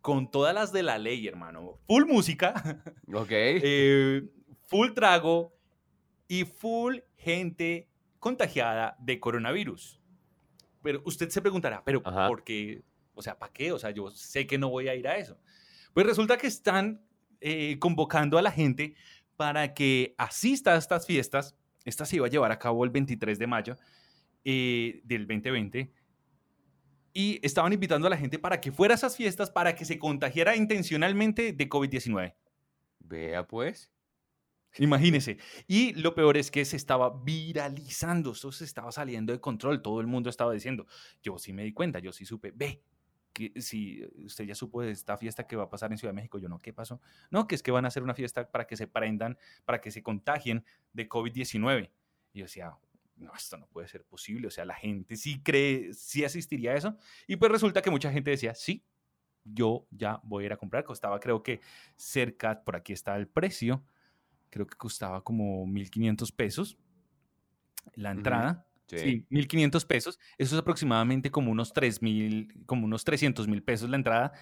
[0.00, 1.80] con todas las de la ley, hermano.
[1.88, 2.80] Full música,
[3.12, 3.28] Ok.
[3.30, 4.22] eh,
[4.66, 5.57] full trago
[6.28, 7.88] y full gente
[8.20, 10.00] contagiada de coronavirus.
[10.82, 12.28] Pero usted se preguntará, ¿pero Ajá.
[12.28, 12.82] por qué?
[13.14, 13.72] O sea, ¿para qué?
[13.72, 15.36] O sea, yo sé que no voy a ir a eso.
[15.92, 17.02] Pues resulta que están
[17.40, 18.94] eh, convocando a la gente
[19.36, 21.56] para que asista a estas fiestas.
[21.84, 23.76] Esta se iba a llevar a cabo el 23 de mayo
[24.44, 25.90] eh, del 2020.
[27.14, 29.98] Y estaban invitando a la gente para que fuera a esas fiestas para que se
[29.98, 32.34] contagiara intencionalmente de COVID-19.
[33.00, 33.90] Vea pues.
[34.76, 35.38] Imagínese.
[35.66, 40.00] Y lo peor es que se estaba viralizando, eso se estaba saliendo de control, todo
[40.00, 40.86] el mundo estaba diciendo,
[41.22, 42.82] yo sí me di cuenta, yo sí supe, ve,
[43.56, 46.38] si usted ya supo de esta fiesta que va a pasar en Ciudad de México,
[46.38, 47.00] yo no, ¿qué pasó?
[47.30, 49.90] No, que es que van a hacer una fiesta para que se prendan, para que
[49.90, 51.90] se contagien de COVID-19.
[52.32, 52.76] Y yo decía,
[53.16, 56.76] no, esto no puede ser posible, o sea, la gente sí cree, sí asistiría a
[56.76, 56.96] eso.
[57.26, 58.84] Y pues resulta que mucha gente decía, sí,
[59.44, 61.60] yo ya voy a ir a comprar, costaba creo que
[61.96, 63.84] cerca, por aquí está el precio,
[64.50, 66.78] creo que costaba como 1.500 pesos
[67.94, 68.66] la entrada.
[68.86, 69.26] Sí.
[69.30, 70.18] 1.500 pesos.
[70.38, 74.32] Eso es aproximadamente como unos 3.000, como unos 300 mil pesos la entrada.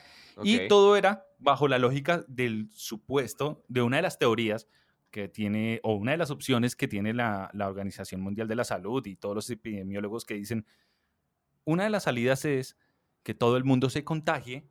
[0.42, 4.68] Y todo era bajo la lógica del supuesto, de una de las teorías
[5.10, 8.64] que tiene, o una de las opciones que tiene la, la Organización Mundial de la
[8.64, 10.66] Salud y todos los epidemiólogos que dicen,
[11.64, 12.76] una de las salidas es
[13.24, 14.68] que todo el mundo se contagie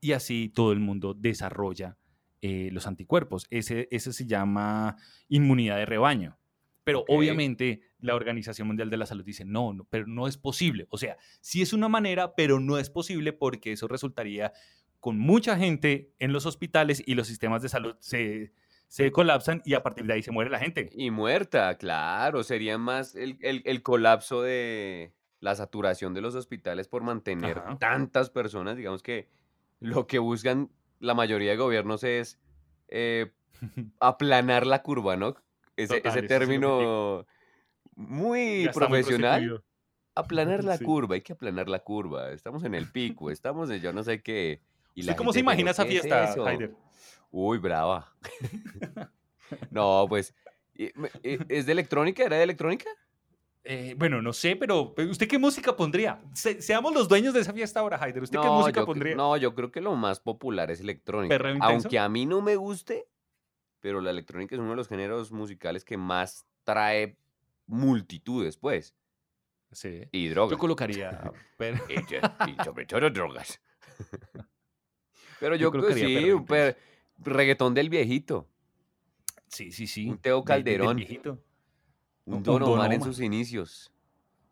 [0.00, 1.98] y así todo el mundo desarrolla
[2.42, 3.46] eh, los anticuerpos.
[3.50, 4.96] Ese, ese se llama
[5.28, 6.38] inmunidad de rebaño.
[6.84, 10.86] Pero obviamente la Organización Mundial de la Salud dice, no, no, pero no es posible.
[10.90, 14.52] O sea, sí es una manera, pero no es posible porque eso resultaría
[14.98, 18.52] con mucha gente en los hospitales y los sistemas de salud se,
[18.88, 20.90] se colapsan y a partir de ahí se muere la gente.
[20.92, 26.88] Y muerta, claro, sería más el, el, el colapso de la saturación de los hospitales
[26.88, 29.28] por mantener tantas personas, digamos que
[29.78, 30.70] lo que buscan
[31.02, 32.38] la mayoría de gobiernos es
[32.88, 33.32] eh,
[34.00, 35.34] aplanar la curva, ¿no?
[35.76, 37.26] Ese, término
[37.94, 39.62] muy profesional.
[40.14, 42.30] aplanar la curva, hay que aplanar la curva.
[42.30, 44.60] Estamos en el pico, estamos en yo no sé qué.
[44.94, 46.74] Y ¿Cómo se imagina esa fiesta, Heider?
[47.30, 48.14] Uy, brava.
[49.70, 50.34] no, pues,
[50.74, 52.24] ¿es de electrónica?
[52.24, 52.90] ¿Era de electrónica?
[53.64, 56.20] Eh, bueno, no sé, pero ¿usted qué música pondría?
[56.34, 58.22] seamos los dueños de esa fiesta ahora, Haider.
[58.22, 59.14] ¿Usted qué música pondría?
[59.14, 61.38] No, yo creo que lo más popular es electrónica.
[61.60, 63.06] Aunque a mí no me guste,
[63.80, 67.16] pero la electrónica es uno de los géneros musicales que más trae
[67.66, 68.96] multitudes, pues.
[69.70, 70.08] Sí.
[70.10, 70.50] Y drogas.
[70.56, 71.32] Yo colocaría.
[71.58, 73.60] y, sobre todo drogas.
[75.40, 76.46] pero yo, creo que sí, un
[77.18, 78.48] reggaetón del viejito.
[79.48, 80.08] Sí, sí, sí.
[80.08, 80.96] Un Teo Calderón.
[80.96, 81.38] viejito.
[82.24, 83.92] Un, Don, Omar en sus inicios.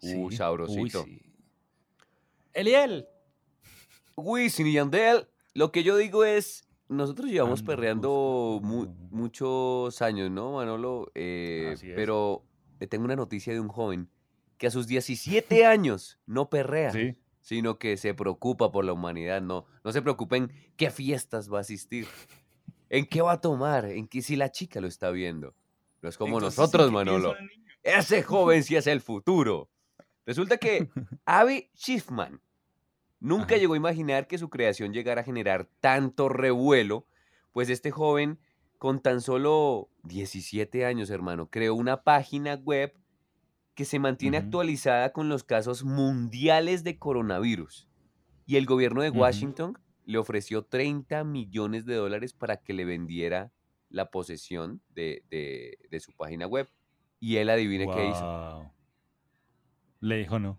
[0.02, 1.04] Uh, sabrosito.
[2.52, 3.06] Eliel.
[4.16, 5.28] Wisin y Yandel.
[5.54, 11.10] Lo que yo digo es, nosotros llevamos perreando muchos años, ¿no, Manolo?
[11.14, 12.44] Eh, pero
[12.88, 14.08] tengo una noticia de un joven
[14.58, 16.92] que a sus 17 años no perrea,
[17.40, 19.40] sino que se preocupa por la humanidad.
[19.40, 22.06] No, no se preocupa en qué fiestas va a asistir,
[22.88, 25.54] en qué va a tomar, en qué si la chica lo está viendo.
[26.02, 27.34] No es como nosotros, Manolo.
[27.82, 29.70] Ese joven sí es el futuro.
[30.26, 30.88] Resulta que
[31.24, 32.40] Avi Schiffman
[33.18, 37.06] nunca llegó a imaginar que su creación llegara a generar tanto revuelo,
[37.52, 38.38] pues este joven
[38.78, 42.94] con tan solo 17 años, hermano, creó una página web
[43.74, 47.88] que se mantiene actualizada con los casos mundiales de coronavirus.
[48.46, 53.52] Y el gobierno de Washington le ofreció 30 millones de dólares para que le vendiera
[53.90, 55.22] la posesión de,
[56.00, 56.68] su página web.
[57.20, 58.72] Y él adivine qué hizo.
[60.00, 60.58] Le dijo no.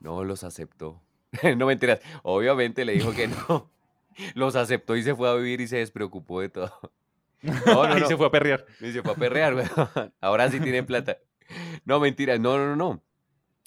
[0.00, 1.02] No los aceptó.
[1.56, 2.00] no mentiras.
[2.22, 3.70] Obviamente le dijo que no.
[4.34, 6.72] Los aceptó y se fue a vivir y se despreocupó de todo.
[7.66, 8.64] No, no, y se fue a perrear.
[8.80, 11.18] Y se fue a perrear, Ahora sí tiene plata.
[11.84, 12.40] No, mentiras.
[12.40, 13.04] No, no, no.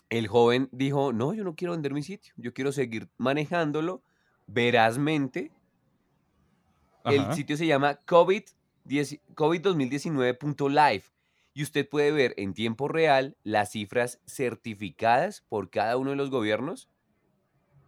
[0.10, 2.34] El joven dijo, no, yo no quiero vender mi sitio.
[2.36, 4.04] Yo quiero seguir manejándolo
[4.48, 5.52] verazmente.
[7.06, 8.44] El sitio se llama COVID
[9.36, 11.04] COVID-2019.live
[11.60, 16.30] y usted puede ver en tiempo real las cifras certificadas por cada uno de los
[16.30, 16.88] gobiernos.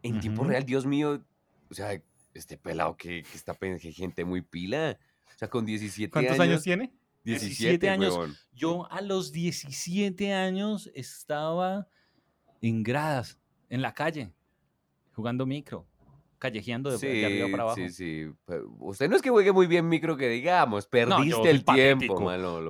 [0.03, 1.23] En tiempo real, Dios mío,
[1.69, 1.97] o sea,
[2.33, 4.99] este pelado que, está que gente muy pila.
[5.33, 6.93] O sea, con 17 ¿Cuántos años, tiene?
[7.23, 8.45] 17, años.
[8.51, 11.87] Yo a los 17 años estaba
[12.61, 14.33] en gradas, en la calle,
[15.13, 15.87] jugando micro
[16.41, 17.75] callejeando de, arriba para abajo.
[17.75, 18.25] Sí, sí.
[18.79, 22.19] Usted no es que juegue muy bien micro que digamos, perdiste el tiempo,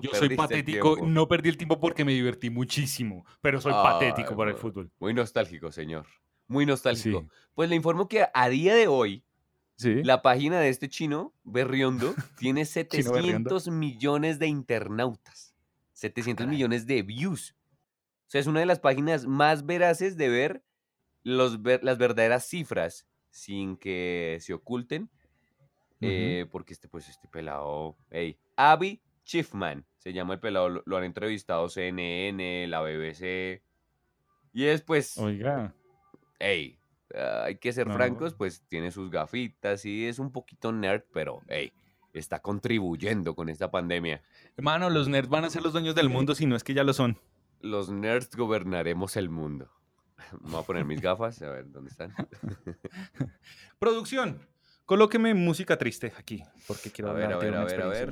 [0.02, 4.52] yo soy patético, no perdí el tiempo porque me divertí muchísimo, pero soy patético para
[4.52, 4.92] el fútbol.
[5.00, 6.06] Muy nostálgico, señor.
[6.48, 7.30] Muy nostálgico.
[7.56, 9.24] Pues le informo que a día de hoy,
[9.78, 15.56] la página de este chino, Berriondo, tiene 700 millones de internautas.
[15.94, 17.56] 700 millones de views.
[18.28, 20.66] O sea, es una de las páginas más veraces de ver
[21.24, 25.10] los, las verdaderas cifras sin que se oculten.
[26.04, 31.04] Eh, porque este, pues, este pelado, hey, Abby Schiffman, se llama el pelado, lo, han
[31.04, 33.62] entrevistado CNN, la BBC.
[34.52, 35.76] Y es pues, oiga,
[36.40, 36.80] hey,
[37.14, 41.72] hay que ser francos, pues tiene sus gafitas y es un poquito nerd, pero hey,
[42.14, 44.22] está contribuyendo con esta pandemia.
[44.58, 46.84] Hermano, los nerds van a ser los dueños del mundo si no es que ya
[46.84, 47.20] lo son.
[47.60, 49.70] Los nerds gobernaremos el mundo.
[50.42, 52.14] Me voy a poner mis gafas, a ver dónde están.
[53.80, 54.40] Producción,
[54.86, 58.12] colóqueme música triste aquí, porque quiero A ver, a ver, una a ver, a ver.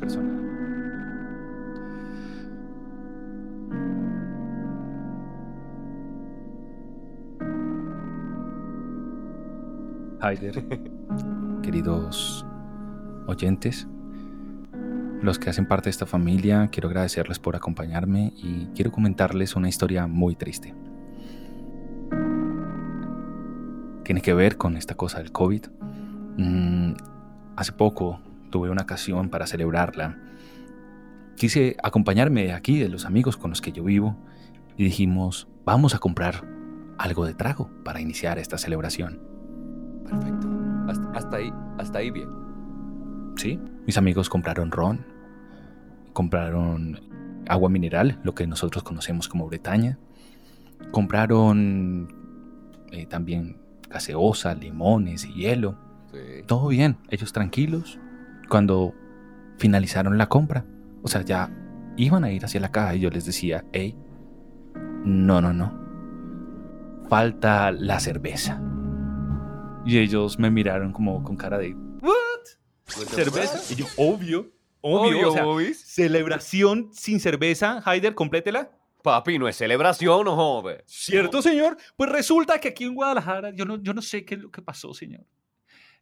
[10.22, 10.66] Haider,
[11.64, 12.46] queridos
[13.26, 13.88] oyentes,
[15.22, 19.70] los que hacen parte de esta familia, quiero agradecerles por acompañarme y quiero comentarles una
[19.70, 20.74] historia muy triste.
[24.10, 25.68] Tiene que ver con esta cosa del COVID.
[26.36, 26.94] Mm,
[27.56, 28.20] hace poco
[28.50, 30.18] tuve una ocasión para celebrarla.
[31.38, 34.18] Quise acompañarme de aquí, de los amigos con los que yo vivo,
[34.78, 36.44] y dijimos, vamos a comprar
[36.98, 39.22] algo de trago para iniciar esta celebración.
[40.10, 40.50] Perfecto.
[41.14, 42.30] Hasta, ahí, hasta ahí bien.
[43.36, 45.06] Sí, mis amigos compraron ron,
[46.14, 47.00] compraron
[47.48, 50.00] agua mineral, lo que nosotros conocemos como Bretaña,
[50.92, 52.12] compraron
[52.92, 55.78] eh, también gaseosa, limones y hielo.
[56.12, 56.44] Sí.
[56.46, 58.00] Todo bien, ellos tranquilos.
[58.50, 58.94] Cuando
[59.58, 60.66] finalizaron la compra,
[61.04, 61.52] o sea, ya
[61.98, 63.96] iban a ir hacia la caja y yo les decía, hey,
[65.04, 65.74] no, no, no,
[67.10, 68.62] falta la cerveza.
[69.86, 73.62] Y ellos me miraron como con cara de, What ¿cerveza?
[73.74, 75.80] Y yo, obvio, obvio, Obvio, o sea, Bobis.
[75.82, 78.72] celebración sin cerveza, Haider, complétela.
[79.02, 80.84] Papi, no es celebración, no joder.
[80.86, 81.78] ¿Cierto, señor?
[81.96, 84.62] Pues resulta que aquí en Guadalajara, yo no, yo no sé qué es lo que
[84.62, 85.26] pasó, señor.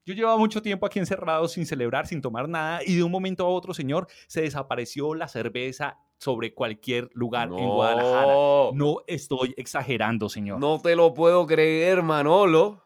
[0.06, 3.46] Yo llevaba mucho tiempo aquí encerrado sin celebrar, sin tomar nada, y de un momento
[3.46, 8.26] a otro, señor, se desapareció la cerveza sobre cualquier lugar en Guadalajara.
[8.26, 10.60] No, No estoy exagerando, señor.
[10.60, 12.84] no te lo puedo creer, Manolo.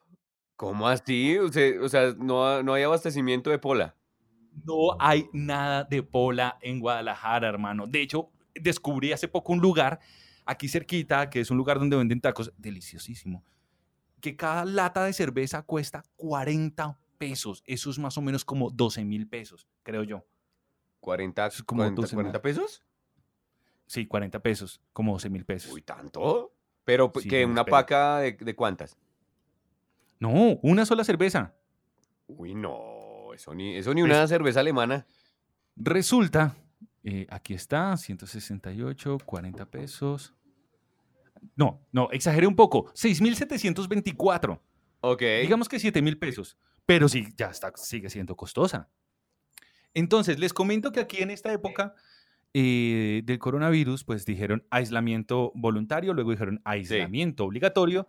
[0.56, 1.38] ¿Cómo así?
[1.38, 3.96] O sea, o sea, no, no hay abastecimiento de pola.
[4.66, 7.88] No hay nada de pola en Guadalajara, hermano.
[7.88, 10.00] De hecho, descubrí hace poco un lugar
[10.46, 13.44] aquí cerquita, que es un lugar donde venden tacos, deliciosísimo,
[14.20, 17.64] que cada lata de cerveza cuesta 40 pesos.
[17.66, 20.26] Eso es más o menos como 12 mil pesos, creo yo.
[21.00, 22.84] 40, Es como 40, 12 40 pesos.
[23.88, 25.72] Sí, 40 pesos, como 12 mil pesos.
[25.74, 26.54] Uy, ¿tanto?
[26.84, 28.98] Pero, Sí, que ¿Una paca de, de cuántas?
[30.20, 31.56] No, una sola cerveza.
[32.28, 33.34] Uy, no.
[33.34, 35.06] Eso ni, eso ni una cerveza alemana.
[35.76, 36.56] Resulta,
[37.04, 40.34] eh, aquí está, 168, 40 pesos.
[41.56, 44.60] No, no, exageré un poco, 6.724.
[45.02, 45.22] Ok.
[45.42, 48.90] Digamos que 7 mil pesos, pero sí, ya está, sigue siendo costosa.
[49.94, 51.96] Entonces, les comento que aquí en esta época
[52.54, 58.08] eh, del coronavirus, pues dijeron aislamiento voluntario, luego dijeron aislamiento obligatorio.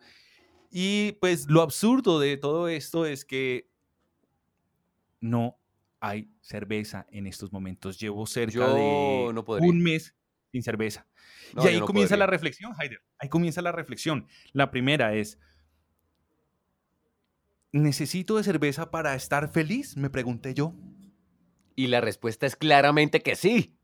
[0.70, 3.68] Y pues lo absurdo de todo esto es que
[5.20, 5.58] no
[6.04, 7.98] hay cerveza en estos momentos.
[8.00, 10.16] Llevo cerca Yo de no un mes
[10.50, 11.06] sin cerveza.
[11.54, 13.00] No, y ahí no comienza la reflexión, Haider.
[13.18, 14.26] Ahí comienza la reflexión.
[14.52, 15.38] La primera es,
[17.70, 19.96] ¿necesito de cerveza para estar feliz?
[19.96, 20.74] Me pregunté yo.
[21.76, 23.78] Y la respuesta es claramente que sí.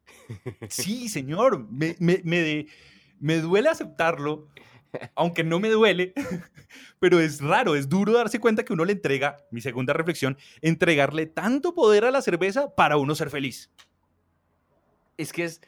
[0.69, 2.67] Sí, señor, me, me- me de-
[3.21, 4.49] me duele aceptarlo,
[5.15, 6.13] aunque no me duele,
[7.01, 11.27] pero es raro, es duro darse cuenta que uno le entrega, mi segunda reflexión, entregarle
[11.27, 13.71] tanto poder a la cerveza para uno ser feliz.
[15.17, 15.61] Es que es.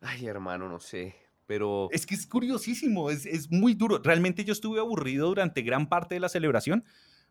[0.00, 1.14] Ay, hermano, no sé.
[1.46, 1.88] Pero.
[1.92, 4.00] Es que es curiosísimo, es, es muy duro.
[4.02, 6.84] Realmente yo estuve aburrido durante gran parte de la celebración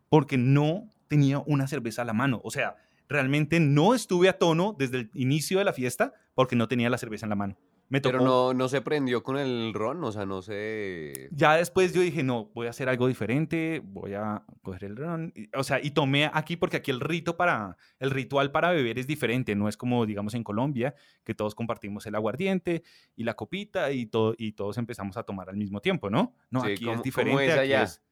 [0.10, 2.42] porque no tenía una cerveza a la mano.
[2.44, 6.68] O sea, realmente no estuve a tono desde el inicio de la fiesta porque no
[6.68, 7.58] tenía la cerveza en la mano.
[7.92, 8.18] Me tocó.
[8.20, 11.28] Pero no, no se prendió con el ron, o sea, no sé.
[11.32, 15.34] Ya después yo dije, no, voy a hacer algo diferente, voy a coger el ron.
[15.56, 19.08] O sea, y tomé aquí porque aquí el rito para, el ritual para beber es
[19.08, 22.84] diferente, no es como, digamos, en Colombia, que todos compartimos el aguardiente
[23.16, 26.36] y la copita y, todo, y todos empezamos a tomar al mismo tiempo, ¿no?
[26.52, 27.74] No, Sí, aquí ¿cómo- es cómo diferente.
[27.82, 28.04] es-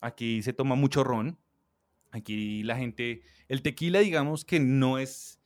[0.00, 1.38] aquí se toma mucho ron.
[2.12, 5.37] Aquí la gente, el tequila, digamos que no es,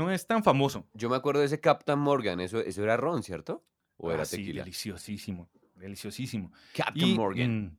[0.00, 0.88] no es tan famoso.
[0.94, 3.64] Yo me acuerdo de ese Captain Morgan, eso, eso era ron, ¿cierto?
[3.96, 4.62] ¿O era Ah, sí, tequila?
[4.62, 6.52] deliciosísimo, deliciosísimo.
[6.72, 7.50] Captain Y, Morgan.
[7.66, 7.76] mm,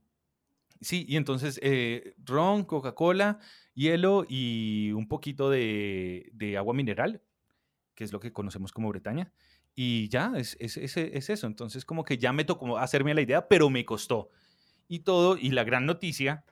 [0.81, 3.39] sí, y entonces eh, ron, Coca-Cola,
[3.73, 7.21] hielo y un poquito de, de agua mineral,
[7.95, 9.31] que es lo que conocemos como Bretaña.
[9.75, 11.47] Y ya, es, es, es- es eso.
[11.47, 14.29] Entonces como que ya me tocó hacerme la idea, pero me costó.
[14.87, 16.43] Y todo, y la gran noticia,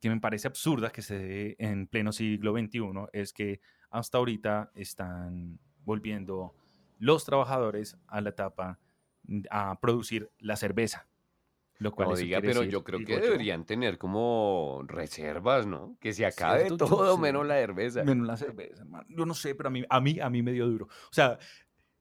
[0.00, 3.60] que me parece absurda que se dé en pleno siglo XXI, es que
[3.98, 6.54] hasta ahorita están volviendo
[6.98, 8.78] los trabajadores a la etapa
[9.50, 11.08] a producir la cerveza.
[11.78, 15.96] Lo cual No diga, pero decir, yo creo que deberían tener como reservas, ¿no?
[16.00, 18.02] Que se acabe Cierto, todo menos la cerveza.
[18.02, 19.06] Menos la cerveza, hermano.
[19.10, 20.86] Yo no sé, pero a mí, a mí, a mí me dio duro.
[20.86, 21.38] O sea,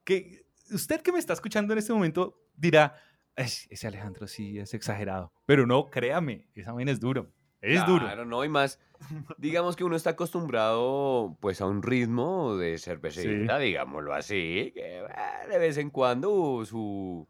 [0.06, 2.96] que usted que me está escuchando en este momento dirá,
[3.36, 5.34] "Ay, ese Alejandro sí es exagerado.
[5.46, 7.34] Pero no, créame, esa vaina es duro.
[7.66, 8.06] Es duro.
[8.06, 8.80] Claro, no, y más,
[9.38, 15.04] digamos que uno está acostumbrado pues a un ritmo de cervecita, digámoslo así, que
[15.50, 17.28] de vez en cuando su,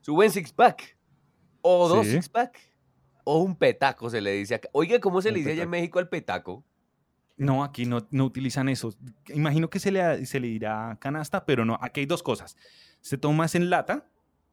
[0.00, 0.96] su buen six pack,
[1.62, 2.12] o dos Sí.
[2.14, 2.58] six pack,
[3.24, 4.68] o un petaco se le dice acá.
[4.72, 5.70] Oiga, ¿cómo se Un le dice allá en.
[5.70, 6.64] México al petaco?
[7.36, 8.92] No, aquí no, no utilizan eso.
[9.28, 11.78] Imagino que se le, se le dirá canasta, pero no.
[11.80, 12.56] Aquí hay dos cosas.
[13.00, 14.08] Se toma en lata,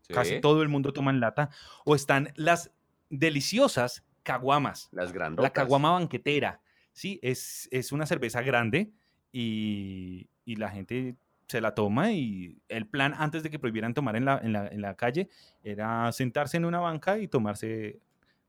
[0.07, 1.49] casi Sí, todo el mundo toma en lata,
[1.83, 2.71] o están las
[3.09, 4.89] deliciosas caguamas.
[4.91, 5.51] Las La grandotas.
[5.51, 6.59] caguama banquetera,
[6.91, 8.91] sí, es, es una cerveza grande
[9.31, 11.15] y, y la gente
[11.47, 14.67] se la toma y el plan antes de que prohibieran tomar en la, en la,
[14.67, 15.29] en la calle
[15.63, 17.99] era sentarse en una banca y tomarse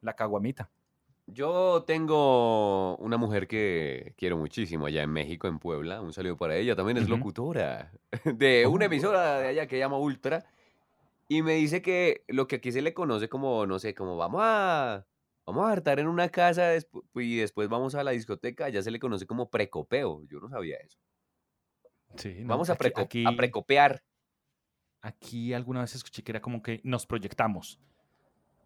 [0.01, 0.71] la caguamita.
[1.27, 6.01] Yo tengo una mujer que quiero muchísimo allá en México, en Puebla.
[6.01, 6.77] Un saludo para ella.
[6.77, 7.91] También es locutora
[8.25, 8.87] de una Oh.
[8.87, 10.45] emisora de allá que llama Ultra.
[11.29, 14.41] Y me dice que lo que aquí se le conoce como, no sé, como vamos
[14.45, 15.05] a,
[15.47, 18.91] vamos a hartar en una casa despu- y después vamos a la discoteca, ya se
[18.91, 20.25] le conoce como precopeo.
[20.27, 20.99] Yo no sabía eso.
[22.17, 24.03] Sí, no, Vamos a, aquí- preco- a precopear.
[25.03, 27.79] Aquí alguna vez escuché que era como que nos proyectamos.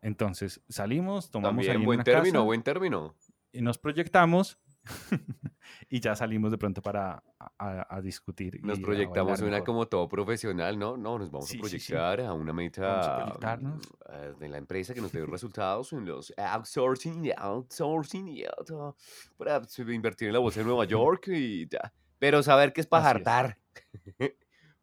[0.00, 3.14] Entonces salimos, tomamos ahí También en buen una término, casa buen término.
[3.52, 4.58] y nos proyectamos
[5.88, 8.58] y ya salimos de pronto para a, a- a discutir.
[8.64, 9.66] Nos a proyectamos suena mejor.
[9.66, 10.96] como todo profesional, ¿no?
[10.96, 11.92] No, nos vamos Sí, a sí, sí.
[11.92, 13.76] proyectar a una meta proyectarnos.
[13.86, 18.44] mm, eh, de la empresa que nos dé resultados en los outsourcing y outsourcing y
[18.44, 18.96] auto-
[19.36, 19.62] para
[19.92, 21.92] invertir en la bolsa de Nueva York y ya.
[22.18, 23.58] Pero saber que es para hartar.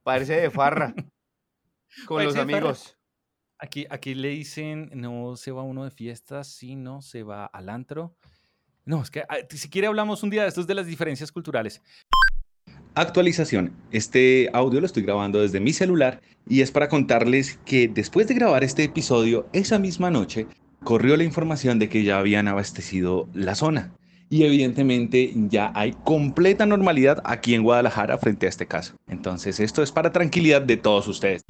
[0.03, 0.93] Parece de farra.
[2.05, 2.57] Con los Parece farra.
[2.57, 2.97] amigos.
[3.59, 8.15] Aquí, aquí le dicen, no se va uno de fiesta, sino se va al antro.
[8.87, 11.81] No, es que ah, si quiere hablamos un día de estos de las diferencias culturales.
[12.95, 13.73] Actualización.
[13.91, 18.33] Este audio lo estoy grabando desde mi celular y es para contarles que después de
[18.33, 20.47] grabar este episodio, esa misma noche,
[20.85, 23.93] corrió la información de que ya habían abastecido la zona.
[24.29, 28.95] Y evidentemente ya hay completa normalidad aquí en Guadalajara frente a este caso.
[29.07, 31.43] Entonces esto es para tranquilidad de todos ustedes.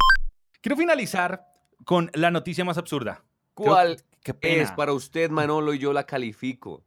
[0.62, 1.46] Quiero finalizar
[1.86, 3.24] con la noticia más absurda.
[3.56, 4.64] Creo- ¿Cuál qué pena.
[4.64, 6.84] es para usted, Manolo, y yo la califico?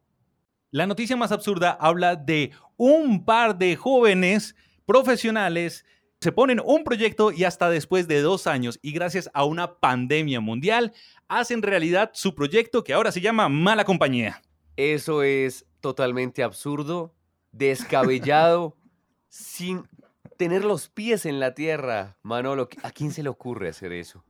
[0.72, 4.54] La noticia más absurda habla de un par de jóvenes
[4.86, 5.84] profesionales
[6.20, 10.38] se ponen un proyecto y hasta después de dos años y gracias a una pandemia
[10.40, 10.92] mundial
[11.26, 14.42] hacen realidad su proyecto que ahora se llama Mala Compañía.
[14.76, 17.14] Eso es totalmente absurdo,
[17.50, 18.76] descabellado,
[19.28, 19.88] sin
[20.36, 22.16] tener los pies en la tierra.
[22.22, 24.24] Manolo, ¿a quién se le ocurre hacer eso?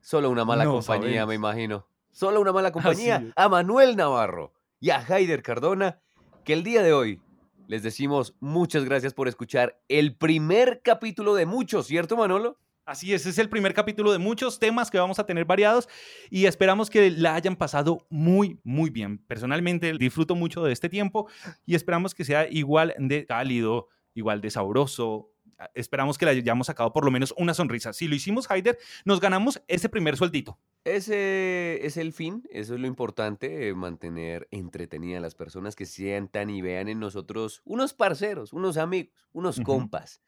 [0.00, 1.88] Solo una mala No compañía, me imagino.
[2.12, 3.32] Solo una mala compañía.
[3.34, 4.52] A Manuel Navarro
[4.82, 6.00] y a Haider Cardona,
[6.44, 7.20] que el día de hoy
[7.68, 12.58] les decimos muchas gracias por escuchar el primer capítulo de muchos, ¿cierto, Manolo?
[12.84, 15.88] Así es, es el primer capítulo de muchos temas que vamos a tener variados
[16.30, 19.18] y esperamos que la hayan pasado muy, muy bien.
[19.18, 21.28] Personalmente disfruto mucho de este tiempo
[21.64, 25.31] y esperamos que sea igual de cálido, igual de sabroso.
[25.74, 27.92] Esperamos que le hayamos sacado por lo menos una sonrisa.
[27.92, 30.58] Si lo hicimos, Haider, nos ganamos ese primer sueldito.
[30.84, 35.86] Ese es el fin, eso es lo importante, eh, mantener entretenidas a las personas que
[35.86, 40.20] sientan y vean en nosotros unos parceros, unos amigos, unos compas,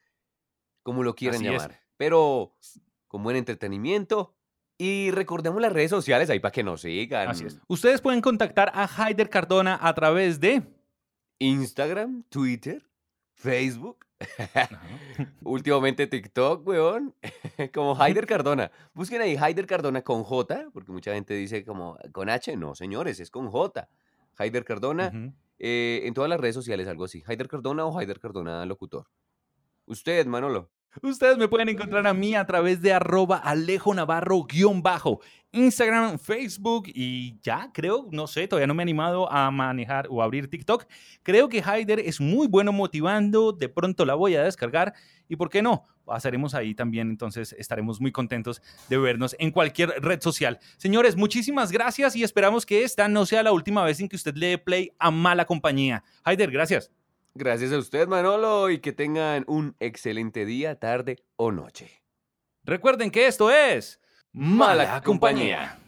[0.83, 1.53] como lo quieran Así es.
[1.53, 2.55] llamar, pero
[3.09, 4.35] con buen entretenimiento.
[4.77, 7.29] Y recordemos las redes sociales ahí para que nos sigan.
[7.29, 7.61] Así es.
[7.69, 10.63] Ustedes pueden contactar a Haider Cardona a través de...
[11.39, 12.89] Instagram, Twitter,
[13.35, 14.04] Facebook,
[15.43, 17.15] últimamente TikTok, weón,
[17.75, 18.71] como Haider Cardona.
[18.95, 22.57] Busquen ahí Haider Cardona con J, porque mucha gente dice como con H.
[22.57, 23.89] No, señores, es con J.
[24.37, 25.33] Haider Cardona.
[25.59, 27.23] Eh, en todas las redes sociales, algo así.
[27.27, 29.07] Haider Cardona o Haider Cardona locutor.
[29.87, 30.71] Usted, Manolo.
[31.03, 35.21] Ustedes me pueden encontrar a mí a través de arroba Alejo Navarro guion bajo,
[35.51, 40.23] Instagram, Facebook y ya creo, no sé, todavía no me he animado a manejar o
[40.23, 40.87] abrir TikTok.
[41.25, 44.95] Creo que Haider es muy bueno motivando, de pronto la voy a descargar
[45.29, 49.91] y por qué no, pasaremos ahí también, entonces estaremos muy contentos de vernos en cualquier
[50.01, 50.61] red social.
[50.77, 54.37] Señores, muchísimas gracias y esperamos que esta no sea la última vez en que usted
[54.37, 56.05] le play a mala compañía.
[56.23, 56.93] Haider, gracias.
[57.37, 62.05] Gracias a usted, Manolo, y que tengan un excelente día, tarde o noche.
[62.63, 64.01] Recuerden que esto es
[64.33, 65.79] Mala compañía.